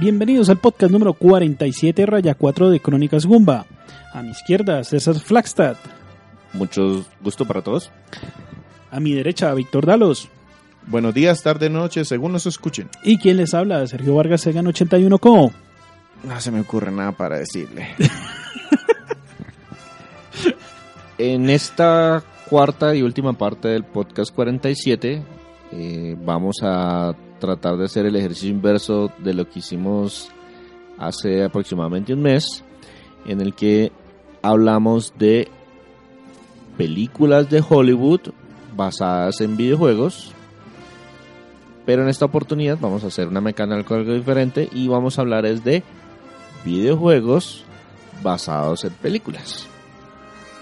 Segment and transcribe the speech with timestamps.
[0.00, 3.64] Bienvenidos al podcast número 47 raya 4 de Crónicas Gumba.
[4.12, 5.76] A mi izquierda, César Flagstad.
[6.52, 7.92] Mucho gusto para todos.
[8.90, 10.28] A mi derecha, Víctor Dalos.
[10.86, 12.88] Buenos días, tarde, noche, según nos escuchen.
[13.04, 13.86] ¿Y quién les habla?
[13.86, 15.52] Sergio Vargas Segan 81 como.
[16.24, 17.94] No se me ocurre nada para decirle.
[21.18, 25.22] en esta cuarta y última parte del podcast 47
[25.72, 30.30] eh, vamos a tratar de hacer el ejercicio inverso de lo que hicimos
[30.98, 32.64] hace aproximadamente un mes,
[33.26, 33.92] en el que
[34.42, 35.48] hablamos de
[36.76, 38.20] películas de Hollywood
[38.76, 40.32] basadas en videojuegos.
[41.86, 45.44] Pero en esta oportunidad vamos a hacer una mecánica algo diferente y vamos a hablar
[45.44, 45.82] es de
[46.64, 47.64] videojuegos
[48.22, 49.66] basados en películas.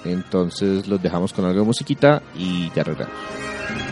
[0.04, 3.91] Entonces los dejamos con algo de musiquita y ya regresamos.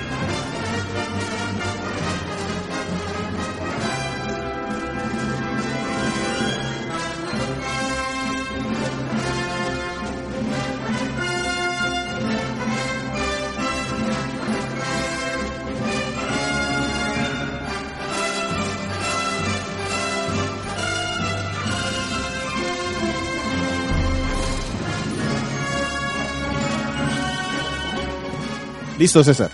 [29.00, 29.50] Listo, César.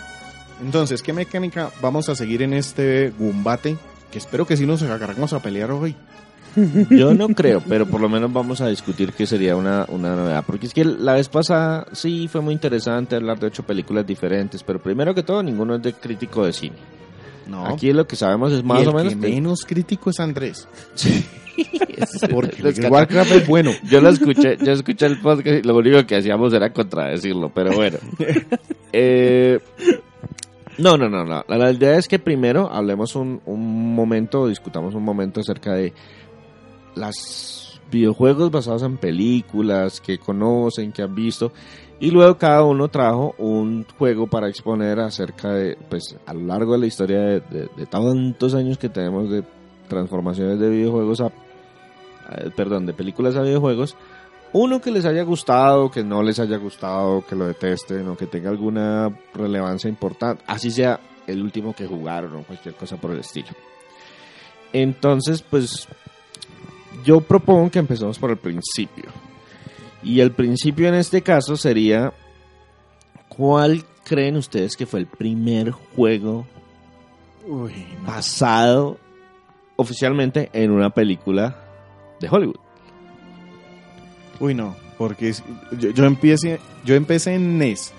[0.63, 3.77] Entonces, ¿qué mecánica vamos a seguir en este gumbate?
[4.11, 5.95] Que espero que sí nos agarramos a pelear hoy.
[6.91, 10.43] Yo no creo, pero por lo menos vamos a discutir qué sería una, una novedad.
[10.47, 14.63] Porque es que la vez pasada sí fue muy interesante hablar de ocho películas diferentes,
[14.63, 16.77] pero primero que todo, ninguno es de crítico de cine.
[17.47, 17.67] No.
[17.67, 19.15] Aquí lo que sabemos es más Y el o menos.
[19.15, 20.67] que que- menos crítico es Andrés.
[20.91, 21.25] Porque
[22.31, 23.71] Porque el Warcraft es bueno.
[23.91, 27.75] Yo lo escuché, yo escuché el podcast y lo único que hacíamos era contradecirlo, pero
[27.75, 27.99] bueno.
[28.99, 29.59] Eh,
[30.79, 31.45] no, no, no, no.
[31.49, 35.93] La, idea es que primero hablemos un, un momento, discutamos un momento acerca de
[36.95, 41.53] los videojuegos basados en películas que conocen, que han visto.
[42.01, 46.73] Y luego cada uno trajo un juego para exponer acerca de, pues, a lo largo
[46.73, 49.43] de la historia de, de- de tantos años que tenemos de
[49.89, 51.33] transformaciones de videojuegos a-
[52.57, 53.97] perdón, de películas a videojuegos.
[54.53, 58.27] Uno que les haya gustado, que no les haya gustado, que lo detesten o que
[58.27, 63.19] tenga alguna relevancia importante, así sea el último que jugaron o cualquier cosa por el
[63.19, 63.49] estilo.
[64.73, 65.89] Entonces, pues
[67.05, 69.05] yo propongo que empecemos por el principio.
[70.03, 72.13] Y el principio en este caso sería,
[73.29, 76.47] ¿cuál creen ustedes que fue el primer juego
[77.47, 78.07] Uy, no.
[78.07, 78.99] basado
[79.77, 81.66] oficialmente en una película
[82.21, 82.57] de Hollywood?
[84.41, 84.77] Uy, no.
[84.99, 85.33] Porque
[85.79, 87.93] yo, yo empecé, yo empecé en NES.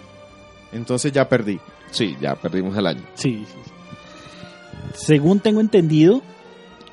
[0.72, 1.60] Entonces ya perdí.
[1.92, 3.02] Sí, ya perdimos el año.
[3.14, 3.72] Sí, sí, sí.
[4.94, 6.22] Según tengo entendido,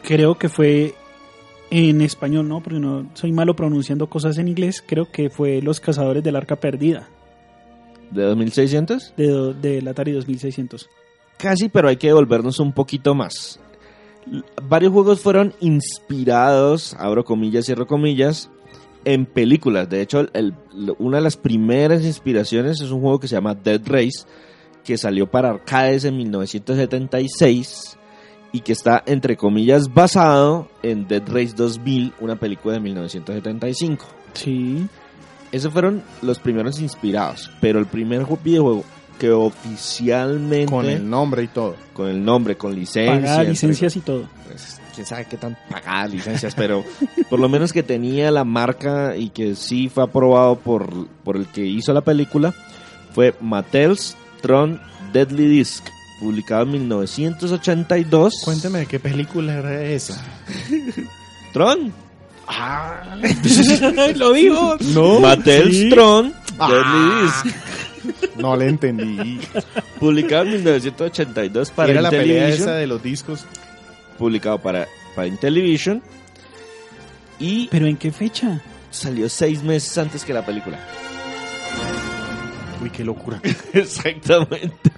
[0.03, 0.95] creo que fue
[1.71, 2.61] en español, ¿no?
[2.61, 4.83] Porque no soy malo pronunciando cosas en inglés.
[4.87, 7.09] Creo que fue Los Cazadores del Arca Perdida
[8.11, 9.15] ¿De 2600?
[9.17, 10.89] de, do- del Atari 2600.
[11.39, 13.59] Casi, pero hay que devolvernos un poquito más.
[14.69, 18.51] Varios juegos fueron inspirados, abro comillas, cierro comillas,
[19.05, 19.89] en películas.
[19.91, 20.55] De hecho, el-
[20.99, 24.25] una de las primeras inspiraciones es un juego que se llama Dead Race,
[24.83, 27.99] que salió para arcades en 1976
[28.53, 34.07] y que está, entre comillas, basado en Dead Race 2000, una película de 1975.
[34.35, 34.87] Sí.
[35.53, 38.85] Esos fueron los primeros inspirados, pero el primer ju- videojuego
[39.19, 41.77] que oficialmente Con el nombre y todo.
[41.93, 43.15] con el nombre, con licencia.
[43.15, 44.29] Pagada entre- licencias y todo.
[44.47, 46.85] pues, quién sabe qué tan pagadas licencias, pero
[47.31, 51.47] por lo menos que tenía la marca y que sí fue aprobado por, por el
[51.47, 52.55] que hizo la película,
[53.13, 54.81] fue Mattel's Tron
[55.13, 55.85] Deadly Disc,
[56.21, 58.35] publicado en 1982.
[58.45, 60.21] Cuénteme de qué película era esa.
[61.53, 61.93] Tron.
[64.17, 64.77] ¡Lo digo!
[64.95, 65.21] No.
[65.21, 65.89] Mattel's sí.
[65.89, 66.69] Tron Ah.
[66.71, 67.57] Deadly Disc,
[68.37, 69.41] No le entendí.
[69.99, 73.47] publicado en 1982 para era la pelea esa de los discos.
[74.19, 76.03] publicado para, para Intellivision
[77.39, 78.63] y ¿Pero en qué fecha?
[78.91, 80.79] salió seis meses antes que la película.
[82.81, 83.41] Uy, qué locura.
[83.73, 84.91] Exactamente.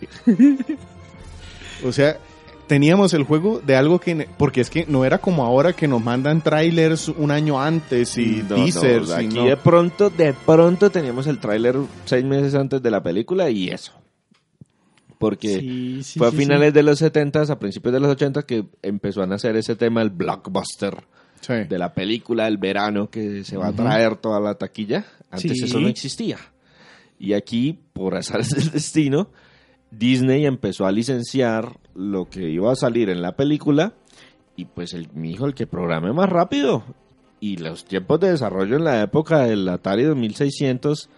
[1.84, 2.18] O sea,
[2.66, 4.28] teníamos el juego de algo que...
[4.36, 8.44] Porque es que no era como ahora que nos mandan trailers un año antes y
[8.48, 9.08] No, teasers.
[9.08, 9.44] no, y aquí no.
[9.46, 13.92] de pronto, de pronto teníamos el tráiler seis meses antes de la película y eso.
[15.18, 18.42] Porque Sí, sí, fue a sí, finales de los 70 a principios de los 80
[18.42, 20.96] que empezó a nacer ese tema, el blockbuster
[21.46, 23.82] de la película del verano que se va a Ujú.
[23.84, 25.06] traer toda la taquilla.
[25.30, 26.38] Antes eso no existía.
[27.20, 29.28] Y aquí, por azares del destino,
[29.98, 33.94] Disney empezó a licenciar lo que iba a salir en la película
[34.56, 36.82] y pues el, mi el que programe más rápido.
[37.40, 41.10] Y los tiempos de desarrollo en la época del Atari 2600,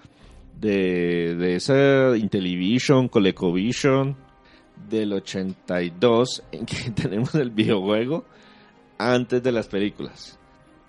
[0.61, 4.17] de, de ese Intellivision, ColecoVision,
[4.89, 8.25] del 82, en que tenemos el videojuego
[8.99, 10.39] antes de las películas.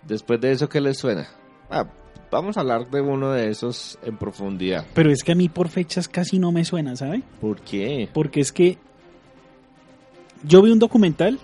[0.07, 1.27] Después de eso, ¿qué les suena?
[1.69, 1.87] Ah,
[2.31, 4.85] vamos a hablar de uno de esos en profundidad.
[4.93, 7.23] Pero es que a mí por fechas casi no me suena, ¿sabe?
[7.41, 8.09] ¿Por qué?
[8.13, 8.77] Porque es que
[10.43, 11.39] yo vi un documental,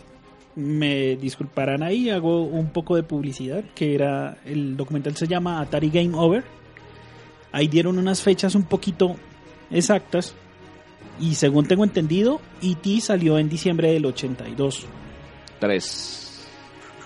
[0.56, 5.90] me disculparán ahí, hago un poco de publicidad, que era, el documental se llama Atari
[5.90, 6.44] Game Over.
[7.52, 9.16] Ahí dieron unas fechas un poquito
[9.72, 10.36] exactas
[11.20, 13.02] y según tengo entendido, E.T.
[13.02, 14.86] salió en diciembre del 82.
[15.60, 16.48] Tres.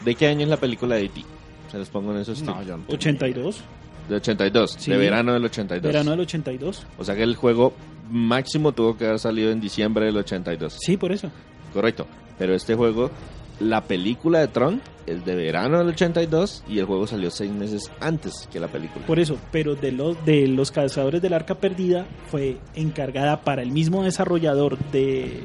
[0.03, 1.38] ¿De qué año es la película de E.T.?
[1.71, 2.83] Se los pongo en esos No, yo no.
[2.87, 3.61] 82,
[4.09, 4.91] De 82, Sí.
[4.91, 5.83] de verano del 82.
[5.93, 6.85] verano del 82.
[6.97, 7.73] O sea que el juego
[8.09, 10.77] máximo tuvo que haber salido en diciembre del 82.
[10.79, 11.29] Sí, por eso.
[11.73, 12.07] Correcto.
[12.39, 13.11] Pero este juego,
[13.59, 17.91] la película de Tron es de verano del 82 y el juego salió seis meses
[17.99, 19.05] antes que la película.
[19.05, 23.71] Por eso, pero de los, de los cazadores del arca perdida fue encargada para el
[23.71, 25.43] mismo desarrollador de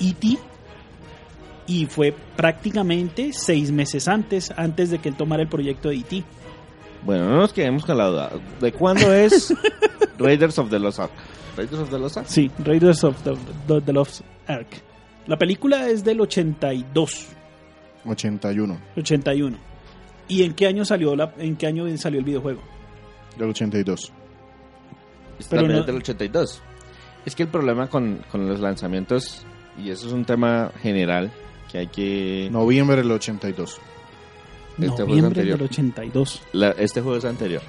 [0.00, 0.38] E.T.
[1.70, 6.24] y fue prácticamente seis meses antes, antes de que él tomara el proyecto de E.T.
[7.04, 8.30] Bueno, no nos quedemos con la duda.
[8.60, 9.54] ¿De cuándo es
[10.18, 11.12] Raiders of the Lost Ark?
[11.56, 12.26] ¿Raiders of the Lost Ark?
[12.28, 13.34] Sí, Raiders of the,
[13.68, 14.66] the- the Lost Ark.
[15.26, 17.26] La película es del 82,
[18.04, 18.78] 81.
[18.96, 19.56] 81.
[20.28, 22.60] ¿Y en qué año salió la, en qué año salió el videojuego?
[23.38, 24.12] Del 82.
[25.38, 26.62] Esta Pero no- es del 82.
[27.26, 29.44] Es que el problema con, con los lanzamientos,
[29.78, 31.30] y eso es un tema general,
[31.70, 32.48] que hay que...
[32.50, 33.78] Noviembre del 82.
[34.78, 35.58] Este juego es Noviembre anterior.
[35.58, 36.42] del 82.
[36.52, 37.62] La- este juego es anterior.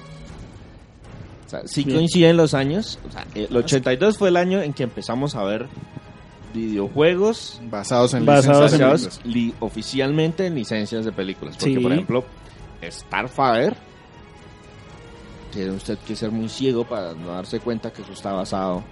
[1.46, 1.98] O sea, sí Bien.
[1.98, 2.98] coinciden los años.
[3.08, 5.68] O sea, el 82 fue el año en que empezamos a ver
[6.54, 9.04] videojuegos Basados en Basados en licencias.
[9.06, 11.56] basados li- oficialmente en licencias de películas.
[11.58, 11.80] Porque, Sí.
[11.80, 12.24] por ejemplo,
[12.82, 13.74] Starfire,
[15.52, 18.82] tiene usted que ser muy ciego para no darse cuenta que eso está basado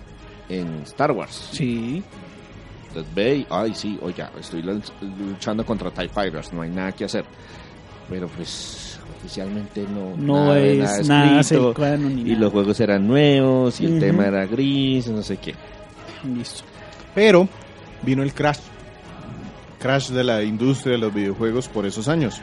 [0.49, 1.49] en Star Wars.
[1.53, 2.03] Sí.
[2.91, 7.05] Entonces ve y, ay, sí, oiga, estoy luchando contra TIE Fighters, no hay nada que
[7.05, 7.25] hacer.
[8.09, 12.39] Pero pues oficialmente no, No nada es nada escrito, cercano ni y nada.
[12.41, 14.01] los juegos eran nuevos y el Ujú.
[14.01, 15.55] tema era gris, no sé qué.
[16.35, 16.65] Listo.
[17.15, 17.49] Pero
[18.03, 18.59] vino el crash.
[19.79, 22.41] Crash de la industria de los videojuegos por esos años.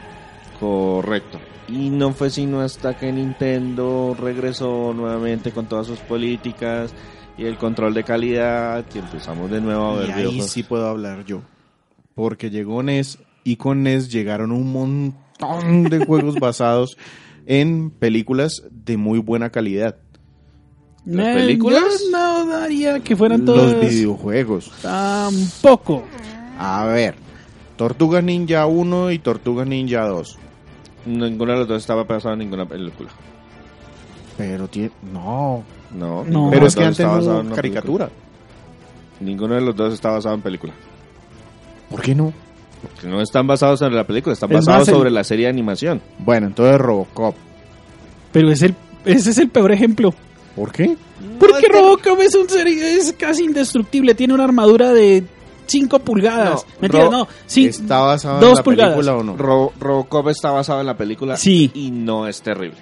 [0.58, 1.38] Correcto.
[1.68, 6.92] Y no fue sino hasta que Nintendo regresó nuevamente con todas sus políticas
[7.38, 10.50] y el control de calidad que empezamos de nuevo a ver Y ahí videojuegos.
[10.50, 11.40] sí puedo hablar yo.
[12.14, 16.96] Porque llegó NES y con NES llegaron un montón de juegos basados
[17.46, 19.96] en películas de muy buena calidad.
[21.06, 21.82] ¿Las Eh, películas?
[22.10, 23.72] yo no daría que fueran todos.
[23.72, 24.72] Los videojuegos.
[24.82, 26.02] Tampoco.
[26.58, 27.14] A ver,
[27.76, 30.38] Tortugas Ninja 1 y Tortugas Ninja 2.
[31.06, 33.08] Ninguno de los dos estaba basado en ninguna película.
[34.38, 34.90] Pero tiene...
[35.12, 35.62] No.
[35.94, 36.48] No, No.
[36.50, 38.06] Pero es que antes está no en una caricatura.
[38.06, 38.28] película.
[39.20, 40.72] Ninguno de los dos está basado en película.
[41.90, 42.32] ¿Por qué no?
[42.80, 45.50] Porque no están basados en la película, están Es basados el- sobre la serie de
[45.50, 46.00] animación.
[46.20, 47.34] Bueno, entonces Robocop.
[48.32, 48.74] Pero es el,
[49.04, 50.14] ese es el peor ejemplo.
[50.54, 50.96] ¿Por qué?
[51.40, 54.14] Porque Robocop es un ser es casi indestructible.
[54.14, 55.24] Tiene una armadura de
[55.66, 56.64] 5 pulgadas.
[56.64, 57.28] No, Mentira, Ro- no.
[57.46, 58.94] Sí, ¿Está basado en dos la pulgadas.
[58.94, 59.36] película o no?
[59.36, 61.70] Ro- Robocop está basado en la película Sí.
[61.74, 62.76] y no es terrible.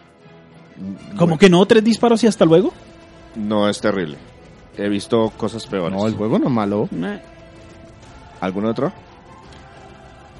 [1.16, 2.72] Como que no, tres disparos y hasta luego.
[3.34, 4.16] No es terrible.
[4.76, 5.96] He visto cosas peores.
[5.98, 6.88] No, el juego no es malo.
[6.90, 7.16] Nah.
[8.40, 8.92] ¿Algún otro?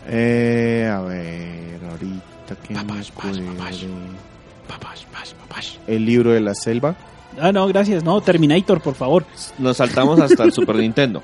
[0.09, 3.11] Eh, a ver, ahorita que papás.
[3.11, 5.79] Papás, papás, papás.
[5.87, 6.95] El libro de la selva.
[7.41, 8.03] Ah, no, gracias.
[8.05, 9.25] No, Terminator, por favor.
[9.59, 11.23] Nos saltamos hasta el Super Nintendo.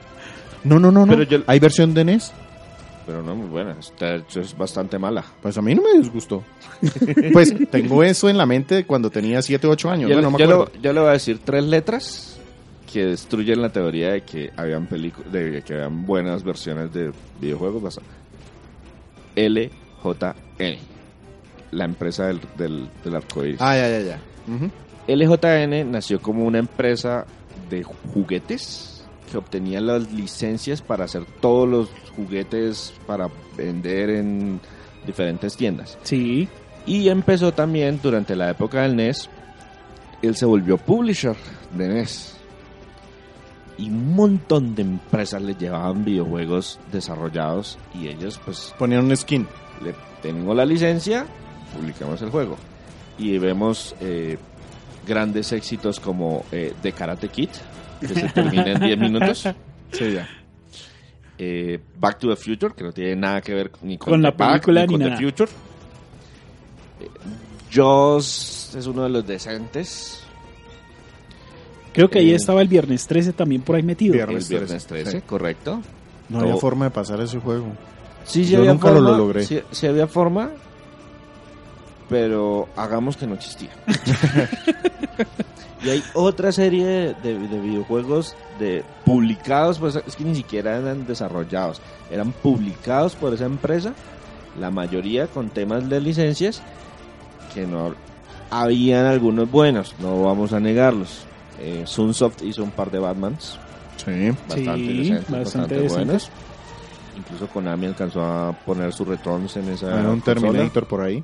[0.64, 1.12] No, no, no, no.
[1.12, 2.32] Pero yo- ¿Hay versión de NES?
[3.12, 3.76] Pero no muy buena.
[3.78, 5.22] Está, es bastante mala.
[5.42, 6.42] Pues a mí no me disgustó.
[7.34, 10.08] pues tengo eso en la mente cuando tenía 7 o 8 años.
[10.10, 10.72] Yo, bueno, no me yo acuerdo.
[10.74, 12.38] lo- yo le voy a decir tres letras
[12.90, 14.88] que destruyen la teoría de que habían
[15.30, 18.08] de que habían buenas versiones de videojuegos basadas.
[19.36, 20.78] LJN.
[21.72, 23.60] La empresa del, del, del arcoíris.
[23.60, 24.20] Ah, ya, ya, ya.
[24.46, 24.70] Ujú.
[25.08, 27.26] LJN nació como una empresa
[27.70, 28.91] de juguetes
[29.32, 34.60] que obtenía las licencias para hacer todos los juguetes para vender en
[35.06, 35.98] diferentes tiendas.
[36.02, 36.48] Sí.
[36.84, 39.30] Y empezó también durante la época del NES,
[40.20, 41.34] él se volvió publisher
[41.74, 42.36] de NES.
[43.78, 49.48] Y un montón de empresas le llevaban videojuegos desarrollados y ellos pues Ponían un skin.
[49.82, 51.24] le tengo la licencia,
[51.74, 52.56] publicamos el juego.
[53.18, 54.36] Y vemos eh,
[55.06, 57.48] grandes éxitos como eh, The Karate Kid,
[58.08, 59.48] que se termina en 10 minutos.
[59.92, 60.26] Sí, ya.
[61.38, 64.30] eh, Back to the Future, que no tiene nada que ver ni con, Con la
[64.30, 65.16] Back, película ni ni con nada.
[65.18, 65.50] The Future.
[67.00, 67.08] Eh,
[67.70, 70.22] Jaws es uno de los decentes.
[71.92, 74.14] Creo que ahí Eh, estaba el viernes 13 también por ahí metido.
[74.14, 74.44] Viernes.
[74.50, 75.16] El viernes 13, 13, sí.
[75.18, 75.82] No correcto.
[76.30, 77.66] Todo- había forma de pasar ese juego.
[78.24, 79.44] Sí, sí Yo había nunca lo logré.
[79.44, 80.50] Sí, sí había forma,
[82.08, 83.70] pero hagamos que no existía.
[85.84, 90.76] y hay otra serie de, de- de videojuegos de publicados, pues es que ni siquiera
[90.78, 93.94] eran desarrollados, eran publicados por esa empresa,
[94.60, 96.62] la mayoría con temas de licencias,
[97.54, 97.94] que no
[98.50, 101.24] habían algunos buenos, no vamos a negarlos.
[101.60, 103.58] Eh, Sunsoft hizo un par de Batmans,
[103.96, 104.30] Sí.
[104.48, 106.30] bastante Sí, decentes, bastante buenos.
[107.16, 110.40] Incluso Konami alcanzó a poner sus returns en esa Era un consola.
[110.50, 111.22] Terminator por ahí.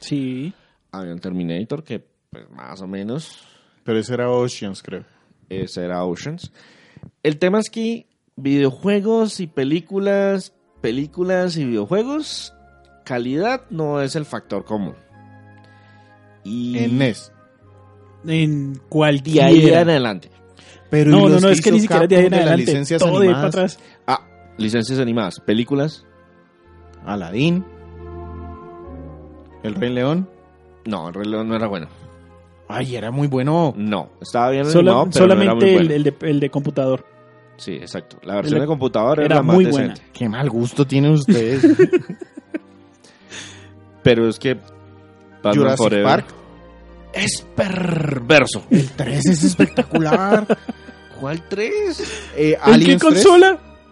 [0.00, 0.52] Sí.
[0.92, 3.38] Había un Terminator que, pues, más o menos,
[3.84, 5.04] Pero ese era Oceans, creo.
[5.48, 6.52] ese era Oceans.
[7.22, 8.06] El tema es que
[8.36, 12.54] videojuegos y películas, películas y videojuegos,
[13.04, 14.94] calidad no es el factor común.
[16.44, 17.32] Y En NES.
[18.26, 20.30] En de ahí en adelante.
[20.90, 22.64] Pero No, ¿y no, es que ni siquiera de ahí en adelante.
[22.66, 23.76] licencias Todo de ahí para animadas?
[23.76, 23.78] atrás.
[24.06, 24.26] Ah,
[24.58, 26.04] licencias animadas, películas.
[27.04, 27.64] Aladdin.
[29.62, 30.28] El Rey León.
[30.86, 31.88] No, el Rey León no era bueno.
[32.72, 33.74] Ay, era muy bueno.
[33.76, 35.94] No, estaba bien Sola- animado, pero no era solamente muy el, bueno.
[35.94, 37.06] el de, el de computador.
[37.56, 38.16] Sí, exacto.
[38.22, 40.00] La versión El- de computador era, era la más muy decente.
[40.12, 41.66] Qué mal gusto tienen ustedes.
[44.02, 46.26] Pero es que Batman Jurassic Forever Park.
[47.12, 48.62] es perverso.
[48.70, 50.46] El 3 es espectacular.
[51.20, 52.32] ¿Cuál 3?
[52.36, 53.12] Eh, ¿En qué Aliens 3.
[53.12, 53.48] consola?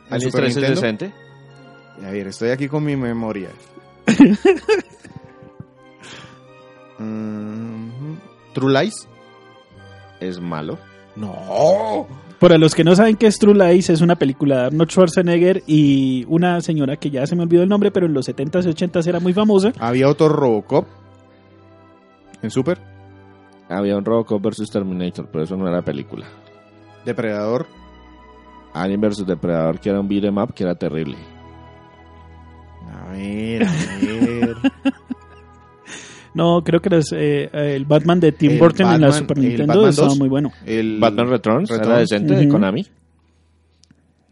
[0.08, 0.80] ¿En ¿Aliens Super 3 es Nintendo?
[0.80, 1.12] decente?
[2.06, 3.50] A ver, estoy aquí con mi memoria.
[7.00, 8.16] Mm,
[8.58, 9.08] True Lies.
[10.20, 10.78] Es malo.
[11.14, 12.06] No.
[12.40, 15.62] Para los que no saben qué es True Lies, es una película de Arnold Schwarzenegger
[15.66, 18.86] y una señora que ya se me olvidó el nombre, pero en los 70s y
[18.86, 19.72] 80s era muy famosa.
[19.78, 20.86] Había otro Robocop.
[22.42, 22.78] En Super.
[23.68, 26.26] Había un Robocop vs Terminator, pero eso no era película.
[27.04, 27.66] Depredador.
[28.72, 31.16] Alien vs Depredador, que era un beat'em up, que era terrible.
[32.92, 34.56] A ver, a ver.
[36.38, 39.88] No, creo que era eh, el Batman de Tim El Burton en la Super Nintendo
[39.88, 40.18] estaba 2.
[40.18, 40.52] muy bueno.
[40.64, 42.00] El Batman Returns, era Returns.
[42.10, 42.52] decente de Ujú.
[42.52, 42.86] Konami,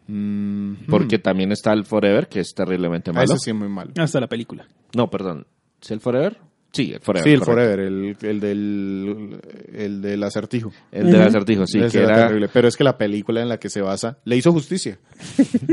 [0.08, 3.24] Mm, porque también está el Forever, que es terriblemente ah, malo.
[3.24, 3.90] ese sí es muy malo.
[3.98, 4.64] Hasta la película.
[4.94, 5.48] No, perdón.
[5.82, 6.36] ¿Es el Forever?
[6.70, 7.24] Sí, el Forever.
[7.24, 7.70] Sí, el correcto.
[7.72, 9.40] Forever, el, el del
[9.74, 10.70] el del acertijo.
[10.92, 12.26] El del acertijo, sí, Ese que era era...
[12.28, 12.48] terrible.
[12.52, 14.96] Pero es que la película en la que se basa le hizo justicia.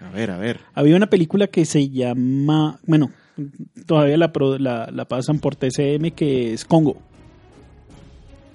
[0.00, 0.60] a ver, a ver.
[0.74, 3.10] Había una película que se llama, bueno,
[3.86, 6.96] todavía la, pro- la, la pasan por TCM, que es Congo.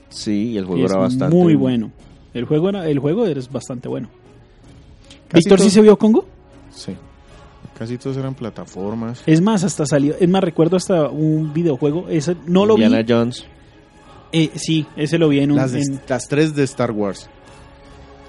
[0.09, 1.35] Sí, y el y juego es era bastante...
[1.35, 1.91] muy bueno.
[2.33, 4.09] El juego era, el juego es bastante bueno.
[5.27, 6.25] Casi ¿Víctor sí se vio Congo?
[6.71, 6.95] Sí.
[7.77, 9.23] Casi todos eran plataformas.
[9.25, 13.05] Es más, hasta salió, es más, recuerdo hasta un videojuego, ese no lo Indiana vi.
[13.13, 13.45] Jones.
[14.31, 15.57] Eh, sí, ese lo vi en un...
[15.57, 17.29] Las, de- en- las tres de Star Wars.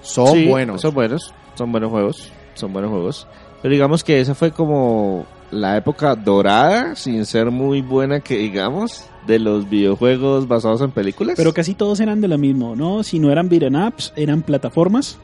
[0.02, 0.80] Son Sí, buenos.
[0.80, 3.26] Son buenos, son buenos juegos, son buenos juegos.
[3.60, 9.04] Pero digamos que esa fue como la época dorada, sin ser muy buena que digamos,
[9.26, 11.34] de los videojuegos basados en películas.
[11.36, 13.02] pero casi todos eran de lo mismo, ¿no?
[13.02, 15.18] Si no eran beat'em ups, eran plataformas.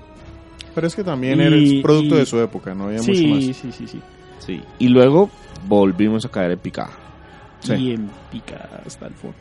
[0.75, 3.13] Pero es que también Y- era el producto y- de su época, no había mucho
[3.29, 3.45] más.
[3.45, 4.01] sí, sí, sí.
[4.39, 4.61] Sí.
[4.79, 5.31] Y luego
[5.67, 6.91] volvimos a caer en picada.
[7.61, 7.73] Sí.
[7.75, 9.37] Y en pica hasta el fondo.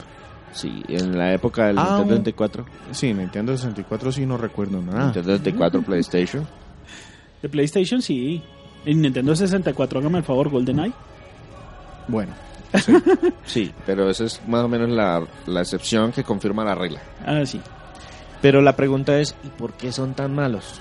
[0.54, 4.82] Sí, en la época del Ah, Nintendo un- 64, Sí, Nintendo 64 sí no recuerdo
[4.82, 5.06] nada.
[5.06, 6.48] Nintendo 64, PlayStation.
[7.42, 8.42] De PlayStation, sí.
[8.86, 10.94] En Nintendo 64, hágame el favor, GoldenEye.
[12.08, 12.34] Bueno,
[13.46, 17.02] Sí, pero esa es más o menos la, la excepción que confirma la regla.
[17.26, 17.60] Ah, sí.
[18.42, 20.80] Pero la pregunta es, ¿y por qué son tan malos?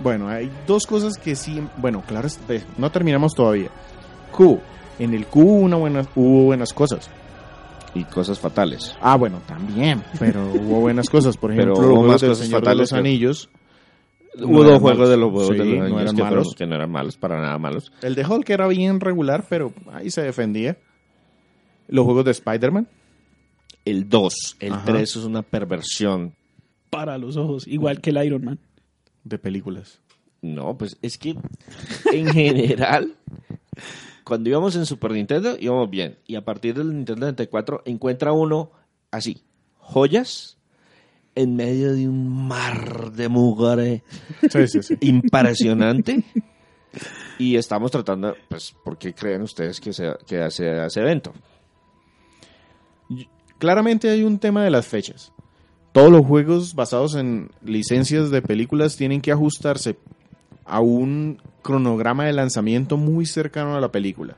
[0.00, 2.26] bueno, hay dos cosas que sí, bueno, claro,
[2.76, 3.68] no terminamos todavía.
[4.32, 4.58] Q,
[4.98, 7.08] en el Q hubo, una buena, hubo buenas cosas.
[7.94, 8.96] Y cosas fatales.
[9.00, 11.36] Ah, bueno, también, pero hubo buenas cosas.
[11.36, 13.48] Por Pero ejemplo, hubo más cosas Señor de fatales los que- Anillos.
[14.40, 16.54] Hubo dos juegos de los juegos Sí, de los no eran que, fueron- malos.
[16.56, 17.92] que no eran malos, para nada malos.
[18.02, 20.78] El de Hulk era bien regular, pero ahí se defendía.
[21.88, 22.88] Los juegos de Spider-Man.
[23.84, 24.84] El 2, el Ajá.
[24.86, 26.34] 3 es una perversión.
[26.90, 28.58] Para los ojos, igual que el Iron Man.
[29.24, 30.00] De películas.
[30.40, 31.36] No, pues es que
[32.12, 33.14] en general,
[34.24, 36.16] cuando íbamos en Super Nintendo íbamos bien.
[36.26, 38.70] Y a partir del Nintendo 64 encuentra uno
[39.10, 39.42] así,
[39.78, 40.58] joyas
[41.34, 44.02] en medio de un mar de mugre
[44.50, 44.96] Sí, sí, sí.
[45.00, 46.24] impresionante.
[47.38, 51.32] y estamos tratando, pues, ¿por qué creen ustedes que se, que hace ese evento?
[53.58, 55.32] Claramente hay un tema de las fechas.
[55.92, 59.96] todos los juegos basados en licencias de películas tienen que ajustarse
[60.64, 64.36] a un cronograma de lanzamiento muy cercano a la película.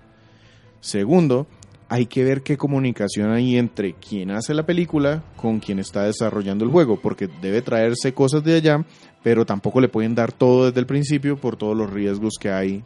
[0.81, 1.47] Segundo,
[1.95, 6.65] hay que ver qué comunicación hay entre quien hace la película con quien está desarrollando
[6.65, 8.85] el juego, porque debe traerse cosas de allá,
[9.23, 12.83] pero tampoco le pueden dar todo desde el principio por todos los riesgos que hay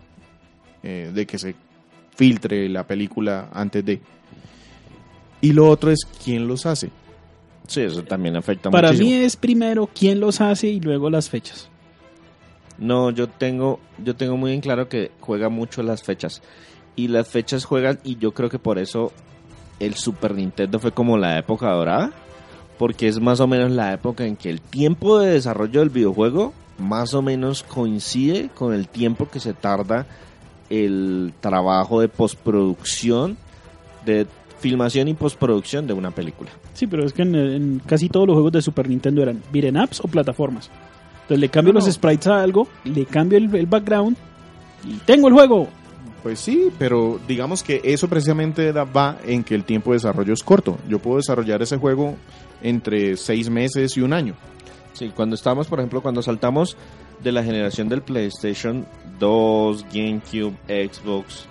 [0.82, 1.54] eh, de que se
[2.16, 3.98] filtre la película antes de.
[5.40, 6.90] Y lo otro es quién los hace.
[7.66, 9.08] Sí, eso también afecta Para muchísimo.
[9.08, 11.70] mí es primero quién los hace y luego las fechas.
[12.76, 16.42] No, yo tengo, yo tengo muy en claro que juega mucho las fechas.
[16.98, 19.12] Y las fechas juegan, y yo creo que por eso
[19.78, 22.10] el Super Nintendo fue como la época dorada.
[22.78, 26.52] Porque es más o menos la época en que el tiempo de desarrollo del videojuego
[26.78, 30.06] más o menos coincide con el tiempo que se tarda
[30.70, 33.36] el trabajo de postproducción,
[34.06, 34.26] de
[34.60, 36.50] filmación y postproducción de una película.
[36.74, 39.76] Sí, pero es que en, en casi todos los juegos de Super Nintendo eran beat'em
[39.82, 40.70] ups o plataformas.
[41.22, 41.80] Entonces le cambio No.
[41.80, 44.16] los sprites a algo, le cambio el, el background
[44.86, 45.68] y tengo el juego.
[46.22, 50.42] Pues sí, pero digamos que eso precisamente va en que el tiempo de desarrollo es
[50.42, 50.78] corto.
[50.88, 52.16] Yo puedo desarrollar ese juego
[52.62, 54.34] entre seis meses y un año.
[54.94, 56.76] Sí, cuando estábamos, por ejemplo, cuando saltamos
[57.22, 58.84] de la generación del PlayStation
[59.20, 61.46] 2, GameCube, Xbox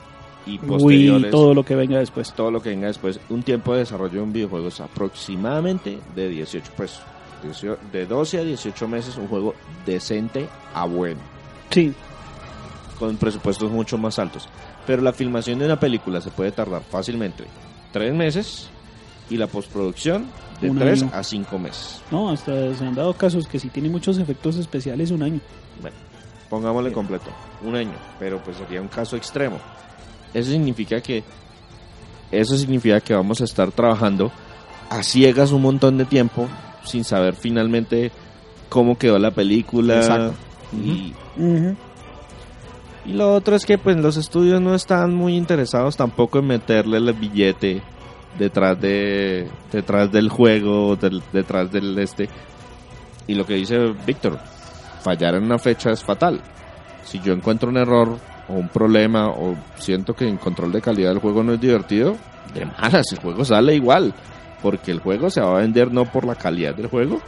[0.45, 2.33] y Wii, posteriores, todo lo que venga después.
[2.33, 6.29] todo lo que venga después, un tiempo de desarrollo de un videojuego es aproximadamente de
[6.29, 6.99] 18, pues,
[7.43, 9.55] 18 de 12 a 18 meses, un juego
[9.85, 11.19] decente a bueno,
[11.69, 11.93] Sí,
[12.97, 14.47] con presupuestos mucho más altos.
[14.85, 17.43] Pero la filmación de una película se puede tardar fácilmente
[17.93, 18.69] 3 meses
[19.29, 20.25] y la postproducción
[20.61, 21.11] de Un 3 año.
[21.13, 22.01] a 5 meses.
[22.11, 25.39] no, hasta se han dado casos que si tiene muchos efectos especiales un año.
[25.81, 25.95] Bueno,
[26.49, 27.25] pongámosle completo,
[27.63, 29.57] un año, pero pues sería un caso extremo.
[30.33, 31.23] Eso significa que
[32.31, 34.31] eso significa que vamos a estar trabajando
[34.89, 36.47] a ciegas un montón de tiempo
[36.83, 38.11] sin saber finalmente
[38.69, 40.33] cómo quedó la película Exacto.
[40.73, 41.75] y, Ujú.
[43.07, 46.97] Y lo otro es que pues los estudios no están muy interesados tampoco en meterle
[46.97, 47.81] el billete
[48.37, 52.29] detrás de detrás del juego, del- detrás del este.
[53.25, 54.37] Y lo que dice Víctor,
[55.01, 56.41] fallar en una fecha es fatal.
[57.03, 58.17] Si yo encuentro un error
[58.49, 62.15] o un problema o siento que en control de calidad el juego no es divertido,
[62.53, 64.13] de malas, el juego sale igual.
[64.61, 67.19] Porque el juego se va a vender no por la calidad del juego,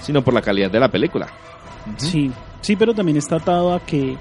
[0.00, 1.26] sino por la calidad de la película.
[1.96, 4.16] Sí, sí, pero también está atado a que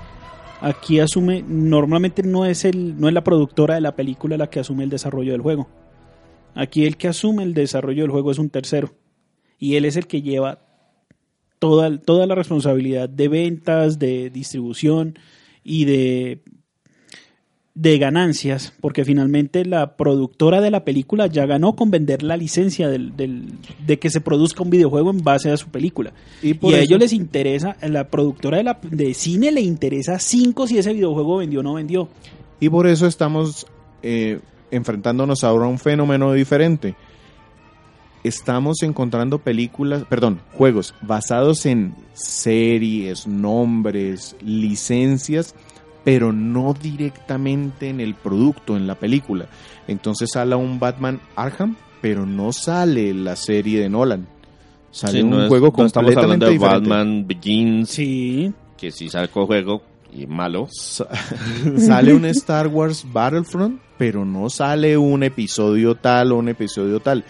[0.61, 4.59] aquí asume, normalmente no es el, no es la productora de la película la que
[4.59, 5.67] asume el desarrollo del juego.
[6.55, 8.93] Aquí el que asume el desarrollo del juego es un tercero.
[9.57, 10.59] Y él es el que lleva
[11.59, 15.19] toda, toda la responsabilidad de ventas, de distribución
[15.63, 16.43] y de,
[17.81, 22.89] de ganancias, porque finalmente la productora de la película ya ganó con vender la licencia
[22.89, 23.53] del, del-
[23.85, 26.11] de que se produzca un videojuego en base a su película.
[26.43, 29.51] Y, Y por a eso- ellos les interesa, a la productora de, la, de cine
[29.53, 32.09] le interesa cinco si ese videojuego vendió o no vendió.
[32.59, 33.65] Y por eso estamos
[34.03, 34.39] eh,
[34.71, 36.95] enfrentándonos ahora a un fenómeno diferente.
[38.21, 45.55] Estamos encontrando películas, perdón, juegos basados en series, nombres, licencias,
[46.11, 49.45] pero no directamente en el producto, en la película.
[49.87, 54.27] Entonces sale un Batman Arkham, pero no sale la serie de Nolan.
[54.89, 56.89] Sale Sí, un no es- juego no estamos hablando completamente de diferente.
[56.89, 60.67] Batman Begins, Sí, que sí sacó juego y malo.
[60.71, 61.07] Sa-
[61.77, 67.23] sale un Star Wars Battlefront, pero no sale un episodio tal o un episodio tal.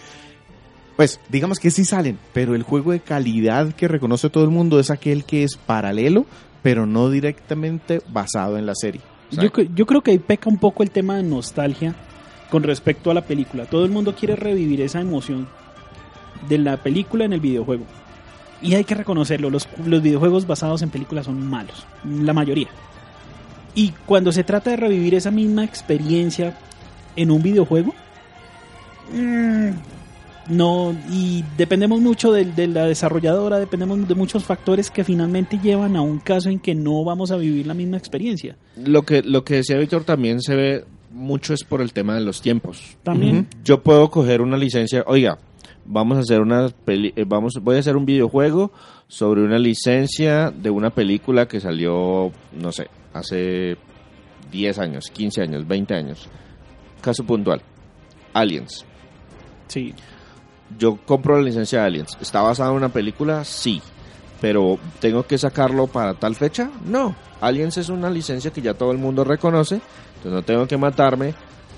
[0.96, 4.80] Pues digamos que sí salen, pero el juego de calidad que reconoce todo el mundo
[4.80, 6.24] es aquel que es paralelo,
[6.62, 9.00] pero no directamente basado en la serie.
[9.30, 11.94] yo, cre- yo creo que ahí peca un poco el tema de nostalgia
[12.50, 13.64] con respecto a la película.
[13.66, 15.48] Todo el mundo quiere revivir esa emoción
[16.48, 17.84] de la película en el videojuego.
[18.62, 22.68] Y hay que reconocerlo, los, los videojuegos basados en películas son malos, la mayoría.
[23.74, 26.58] Y cuando se trata de revivir esa misma experiencia
[27.16, 27.94] en un videojuego,
[29.14, 29.68] mm,
[30.50, 35.96] no, y dependemos mucho de, de la desarrolladora, dependemos de muchos factores que finalmente llevan
[35.96, 38.56] a un caso en que no vamos a vivir la misma experiencia.
[38.76, 42.20] Lo que, lo que decía Víctor también se ve mucho es por el tema de
[42.20, 42.96] los tiempos.
[43.02, 43.48] También.
[43.64, 45.38] Yo puedo coger una licencia, oiga,
[45.84, 48.72] vamos a hacer una peli eh, vamos, voy a hacer un videojuego
[49.08, 53.76] sobre una licencia de una película que salió, no sé, hace
[54.50, 56.28] 10 años, 15 años, 20 años.
[57.00, 57.62] Caso puntual,
[58.32, 58.84] Aliens.
[59.68, 59.94] Sí.
[60.78, 62.16] Yo compro la licencia de Aliens.
[62.20, 63.44] ¿Está basada en una película?
[63.44, 63.82] Sí.
[64.40, 66.70] Pero ¿tengo que sacarlo para tal fecha?
[66.86, 67.14] No.
[67.40, 69.74] Aliens es una licencia que ya todo el mundo reconoce.
[70.16, 71.34] Entonces no tengo que matarme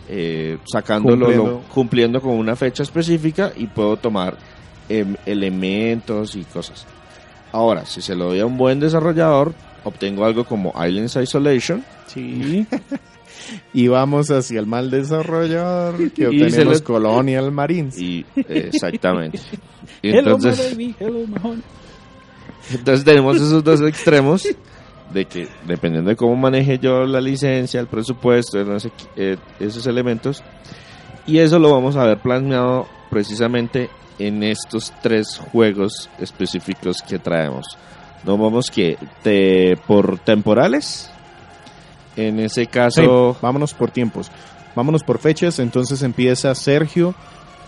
[0.08, 1.50] eh, sacándolo, Cumpliendo.
[1.50, 4.36] lo- cumpliendo con una fecha específica y puedo tomar
[4.88, 6.86] em, elementos y cosas.
[7.52, 9.52] Ahora, si se lo doy a un buen desarrollador,
[9.84, 11.84] obtengo algo como Islands Isolation.
[12.06, 12.66] Sí.
[13.74, 17.98] Y vamos hacia el mal desarrollador que obtenemos le- Colonial Marines.
[17.98, 19.38] Y exactamente.
[20.02, 21.62] Y Hello, entonces, baby, hello, my honey.
[22.72, 24.46] entonces tenemos esos dos extremos
[25.12, 29.36] de que dependiendo de cómo maneje yo la licencia, el presupuesto, no sé qué, eh,
[29.60, 30.42] esos elementos,
[31.26, 37.66] y eso lo vamos a ver planeado precisamente en estos tres juegos específicos que traemos.
[38.24, 41.10] Nos vamos que te- por temporales.
[42.16, 44.30] En ese Sí, caso, vámonos por tiempos.
[44.74, 45.58] Vámonos por fechas.
[45.58, 47.14] Entonces empieza Sergio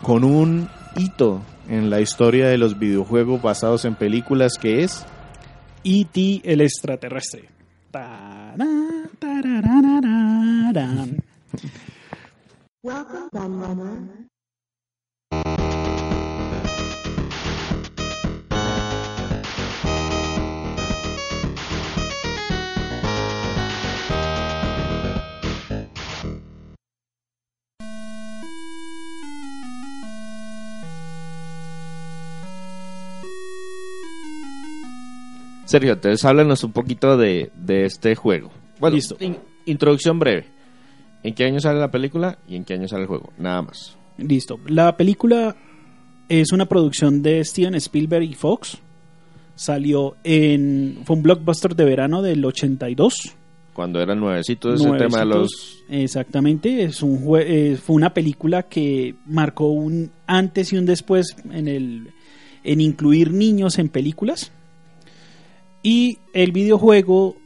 [0.02, 5.04] con un hito en la historia de los videojuegos basados en películas que es
[5.84, 6.42] E.T.
[6.44, 7.48] el extraterrestre.
[12.82, 14.28] Welcome,
[35.74, 38.50] Sergio, entonces háblanos un poquito de, de este juego.
[38.78, 39.16] Bueno, Listo.
[39.20, 40.46] in- introducción breve.
[41.24, 43.32] ¿En qué año sale la película y en qué año sale el juego?
[43.38, 43.96] Nada más.
[44.18, 44.60] Listo.
[44.66, 45.56] La película
[46.28, 48.78] es una producción de Steven Spielberg y Fox.
[49.56, 50.98] Salió en.
[51.04, 53.14] Fue un blockbuster de verano del 82.
[53.72, 55.82] Cuando era nuevecito ese tema de los...
[55.88, 61.34] Exactamente, es un jue- eh, fue una película que marcó un antes y un después
[61.50, 62.10] en el
[62.62, 64.52] en incluir niños en películas.
[65.84, 67.36] Y el videojuego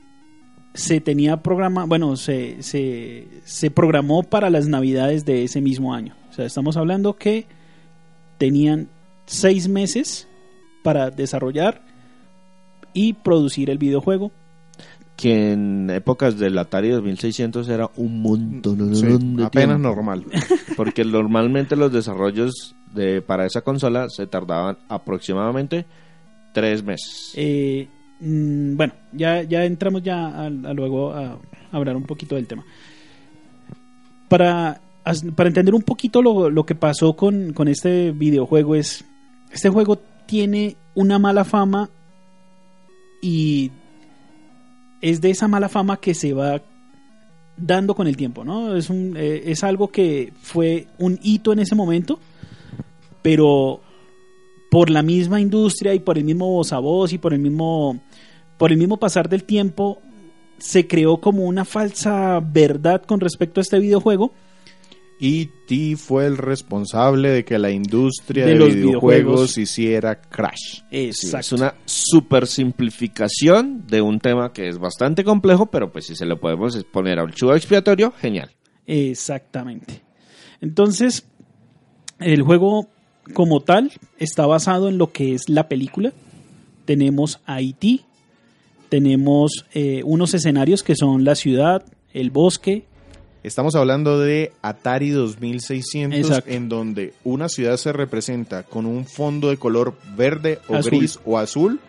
[0.73, 6.15] se tenía programa, bueno, se, se, se programó para las navidades de ese mismo año.
[6.31, 7.47] O sea, estamos hablando que
[8.39, 8.89] tenían
[9.27, 10.29] seis meses
[10.85, 11.83] para desarrollar
[12.95, 14.31] y producir el videojuego.
[15.17, 19.79] Que en épocas del Atari 2600 era un montón sí, de apenas tiempo.
[19.79, 20.25] normal.
[20.77, 25.87] Porque normalmente los desarrollos de para esa consola se tardaban aproximadamente
[26.55, 27.33] tres meses.
[27.35, 27.89] Eh,
[28.21, 31.39] mm, bueno, ya, ya entramos ya a, luego a,
[31.73, 32.65] hablar un poquito del tema.
[34.29, 34.81] Para,
[35.35, 39.05] para entender un poquito lo, lo que pasó con, con este videojuego es,
[39.51, 41.89] este juego tiene una mala fama
[43.23, 43.71] y
[45.01, 46.61] es de esa mala fama que se va
[47.57, 48.77] dando con el tiempo, ¿no?
[48.77, 52.19] Es, un, eh, es algo que fue un hito en ese momento,
[53.23, 53.81] pero
[54.71, 58.01] por la misma industria y por el mismo voz a voz y por el mismo
[58.59, 60.03] por el mismo pasar del tiempo
[60.59, 64.33] se creó como una falsa verdad con respecto a este videojuego
[65.21, 69.59] Y T fue el responsable de que la industria De de, los videojuegos, videojuegos.
[69.59, 70.83] hiciera crash.
[70.91, 76.15] Exacto es una super simplificación de un tema que es bastante complejo, pero pues si
[76.17, 78.51] se lo podemos poner a un chivo expiatorio, genial.
[78.87, 80.03] exactamente
[80.61, 81.25] entonces
[82.19, 82.89] el juego
[83.35, 86.13] como tal está basado en lo que es la película
[86.85, 88.01] tenemos a E.T.
[88.89, 92.85] tenemos eh, unos escenarios que son la ciudad el bosque
[93.45, 96.51] Estamos hablando de Atari 2600, Exacto.
[96.51, 100.91] en donde una ciudad se representa con un fondo de color verde o Azul.
[100.99, 101.81] gris o azul.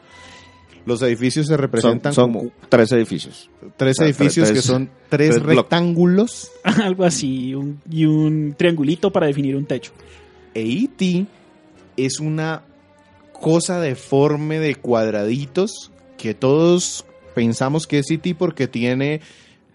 [0.86, 3.50] Los edificios se Son, representan son como tres edificios.
[3.78, 6.52] tres sea, edificios tres- que son tres, rectángulos.
[6.64, 9.92] algo así un- y un triangulito para definir un techo
[10.54, 11.26] E E.T.
[11.98, 12.62] es una
[13.34, 18.36] cosa deforme de cuadraditos que todos pensamos que es E.T.
[18.36, 19.22] porque tiene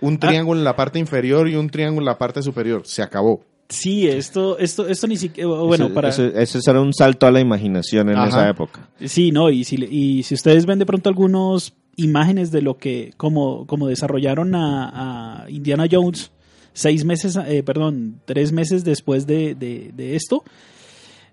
[0.01, 0.29] un Ah.
[0.29, 2.83] triángulo en la parte inferior y un triángulo en la parte superior.
[2.85, 3.43] Se acabó.
[3.71, 7.31] Sí, esto, esto, esto ni siquiera, bueno, ese, para, ese, ese era un salto a
[7.31, 8.29] la imaginación en Ajá.
[8.29, 8.89] esa época.
[9.01, 12.77] sí, no, y si, le- y si ustedes ven de pronto algunos imágenes de lo
[12.77, 16.31] que, como, como desarrollaron a, a Indiana Jones
[16.75, 20.45] seis meses, eh, perdón, tres meses después de, de, de esto,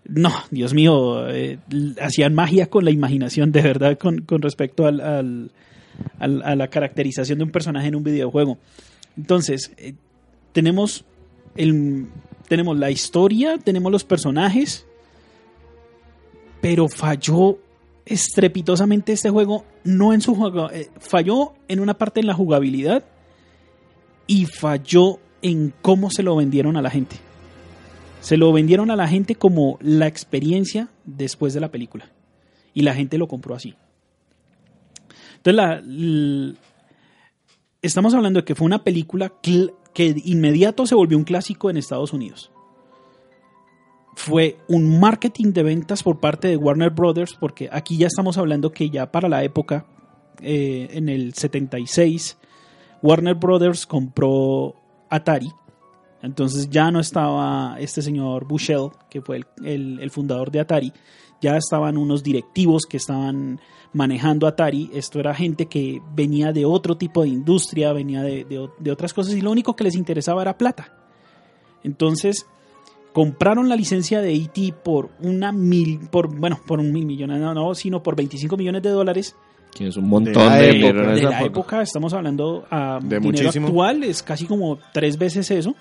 [0.06, 1.60] no, Dios mío, eh,
[2.02, 5.52] hacían magia con la imaginación, de verdad, con, con respecto al, al-
[6.20, 8.58] al- a la caracterización de un personaje en un videojuego.
[9.18, 9.94] Entonces, eh,
[10.54, 11.06] tenemos,
[11.56, 12.08] el,
[12.48, 14.86] tenemos la historia, tenemos los personajes,
[16.62, 17.58] pero falló
[18.06, 23.04] estrepitosamente este juego, no en su juego, eh, falló en una parte en la jugabilidad
[24.28, 27.18] y falló en cómo se lo vendieron a la gente.
[28.22, 32.10] Se lo vendieron a la gente como la experiencia después de la película.
[32.74, 33.76] Y la gente lo compró así.
[35.38, 35.82] Entonces, la,
[37.82, 39.74] estamos hablando de que fue una película que
[40.24, 42.52] inmediato se volvió un clásico en Estados Unidos.
[44.14, 48.72] fue un marketing de ventas por parte de Warner Brothers, porque aquí ya estamos hablando
[48.72, 49.86] que ya para la época,
[50.42, 52.38] eh, en el 76,
[53.02, 54.76] Warner Brothers compró
[55.10, 55.52] Atari.
[56.22, 60.94] Entonces ya no estaba este señor Bushell, que fue el, el- el fundador de Atari,
[61.42, 63.60] ya estaban unos directivos que estaban
[63.94, 64.92] manejando Atari.
[64.94, 68.46] Esto era gente que venía de otro tipo de industria, venía de,
[68.80, 70.94] de otras cosas y lo único que les interesaba era plata.
[71.84, 72.46] Entonces
[73.14, 77.54] compraron la licencia de ET por una mil, por bueno, por un mil millones, no,
[77.54, 79.36] no, sino por 25 millones de dólares
[79.76, 81.82] Que es un montón la de, época, de esa la época.
[81.82, 83.68] Estamos hablando a De dinero muchísimo.
[83.68, 85.76] actual, es casi como tres veces eso.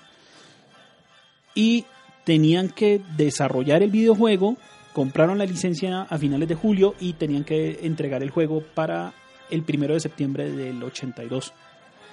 [1.55, 1.85] Y
[2.23, 4.57] tenían que desarrollar el videojuego,
[4.93, 9.13] compraron la licencia a finales de julio y tenían que entregar el juego para
[9.49, 11.53] el primero de septiembre del 82.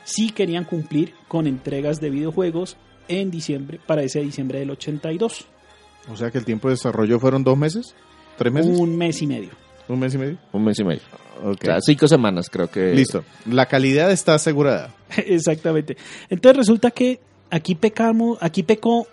[0.04, 2.76] Sí querían cumplir con entregas de videojuegos
[3.08, 5.46] en diciembre, para ese diciembre del 82.
[6.10, 7.94] O sea que el tiempo de desarrollo fueron dos meses,
[8.36, 9.50] tres meses, un, Un mes y medio.
[9.88, 10.38] mes y medio.
[10.52, 11.02] Un mes y medio.
[11.42, 12.94] O sea, cinco semanas creo que.
[12.94, 13.24] Listo.
[13.46, 14.94] La calidad está asegurada.
[15.16, 15.96] Exactamente.
[16.30, 17.20] Entonces resulta que
[17.50, 19.06] aquí pecamos, aquí pecó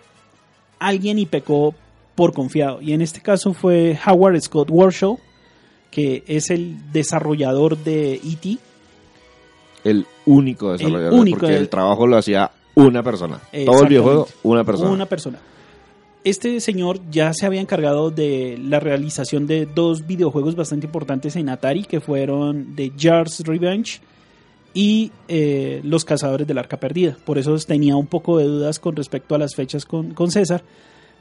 [0.78, 1.74] alguien y pecó
[2.14, 2.80] por confiado.
[2.80, 5.18] Y en este caso fue Howard Scott Warshaw,
[5.90, 8.58] que es el desarrollador de E.T.
[9.84, 11.14] El único desarrollador.
[11.20, 13.40] único porque de- el trabajo lo hacía una persona.
[13.64, 14.90] Todo el videojuego, una persona.
[14.90, 15.38] Una persona.
[16.24, 21.48] Este señor ya se había encargado de la realización de dos videojuegos bastante importantes en
[21.48, 24.00] Atari, que fueron The Jar's Revenge
[24.76, 27.16] y eh, Los Cazadores del Arca Perdida.
[27.24, 30.62] Por eso tenía un poco de dudas con respecto a las fechas con, con César,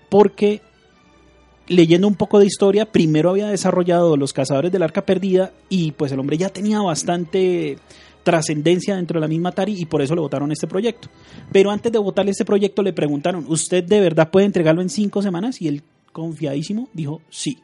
[0.09, 0.61] porque
[1.67, 6.11] leyendo un poco de historia, primero había desarrollado Los Cazadores del Arca Perdida y pues
[6.11, 7.77] el hombre ya tenía bastante
[8.23, 11.07] trascendencia dentro de la misma Atari y por eso le votaron este proyecto.
[11.53, 15.21] Pero antes de votarle este proyecto le preguntaron, ¿usted de verdad puede entregarlo en cinco
[15.21, 15.61] semanas?
[15.61, 17.57] Y él, confiadísimo, dijo, sí.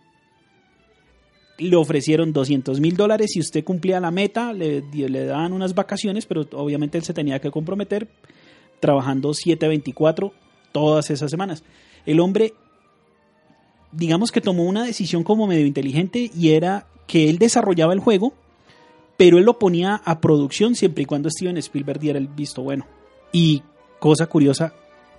[1.62, 4.82] Le ofrecieron 200 mil dólares si usted cumplía la meta, le,
[5.26, 8.08] daban unas vacaciones, pero obviamente él se tenía que comprometer
[8.80, 10.34] trabajando 724
[10.71, 11.63] todas esas semanas.
[12.06, 12.54] El hombre,
[13.91, 18.34] digamos que tomó una decisión como medio inteligente y era que él desarrollaba el juego,
[19.17, 22.88] pero él lo ponía a producción siempre y cuando Steven Spielberg diera el visto bueno.
[23.32, 23.62] Y
[24.00, 24.74] cosa curiosa,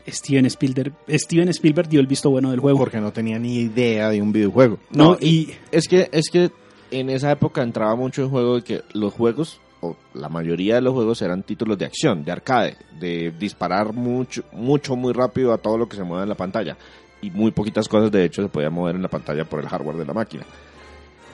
[0.07, 2.79] Steven Spielberg, Steven Spielberg dio el visto bueno del juego.
[2.79, 4.79] Porque no tenía ni idea de un videojuego.
[4.91, 6.51] No, No, y Es que, es que
[6.91, 10.83] en esa época entraba mucho en juego de que los juegos, o la mayoría de
[10.83, 15.59] los juegos eran títulos de acción, de arcade, de disparar mucho, mucho, muy rápido a
[15.59, 16.77] todo lo que se mueva en la pantalla.
[17.21, 19.97] Y muy poquitas cosas, de hecho, se podían mover en la pantalla por el hardware
[19.97, 20.45] de la máquina.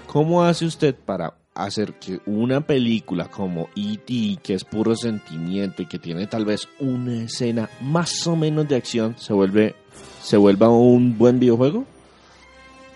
[0.06, 5.86] ¿Cómo hace usted para hacer que una película como E.T., que es puro sentimiento y
[5.86, 9.74] que tiene tal vez una escena más o menos de acción, se vuelve
[10.22, 11.84] se vuelva un buen videojuego?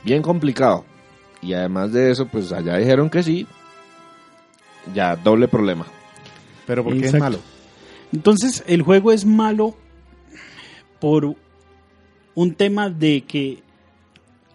[0.05, 0.85] Bien complicado.
[1.41, 3.47] Y además de eso, pues allá dijeron que sí.
[4.95, 5.87] Ya, doble problema.
[6.67, 7.25] Pero porque es Exacto.
[7.25, 7.39] malo.
[8.13, 9.75] Entonces, el juego es malo
[11.01, 11.35] por
[12.35, 13.63] un tema de que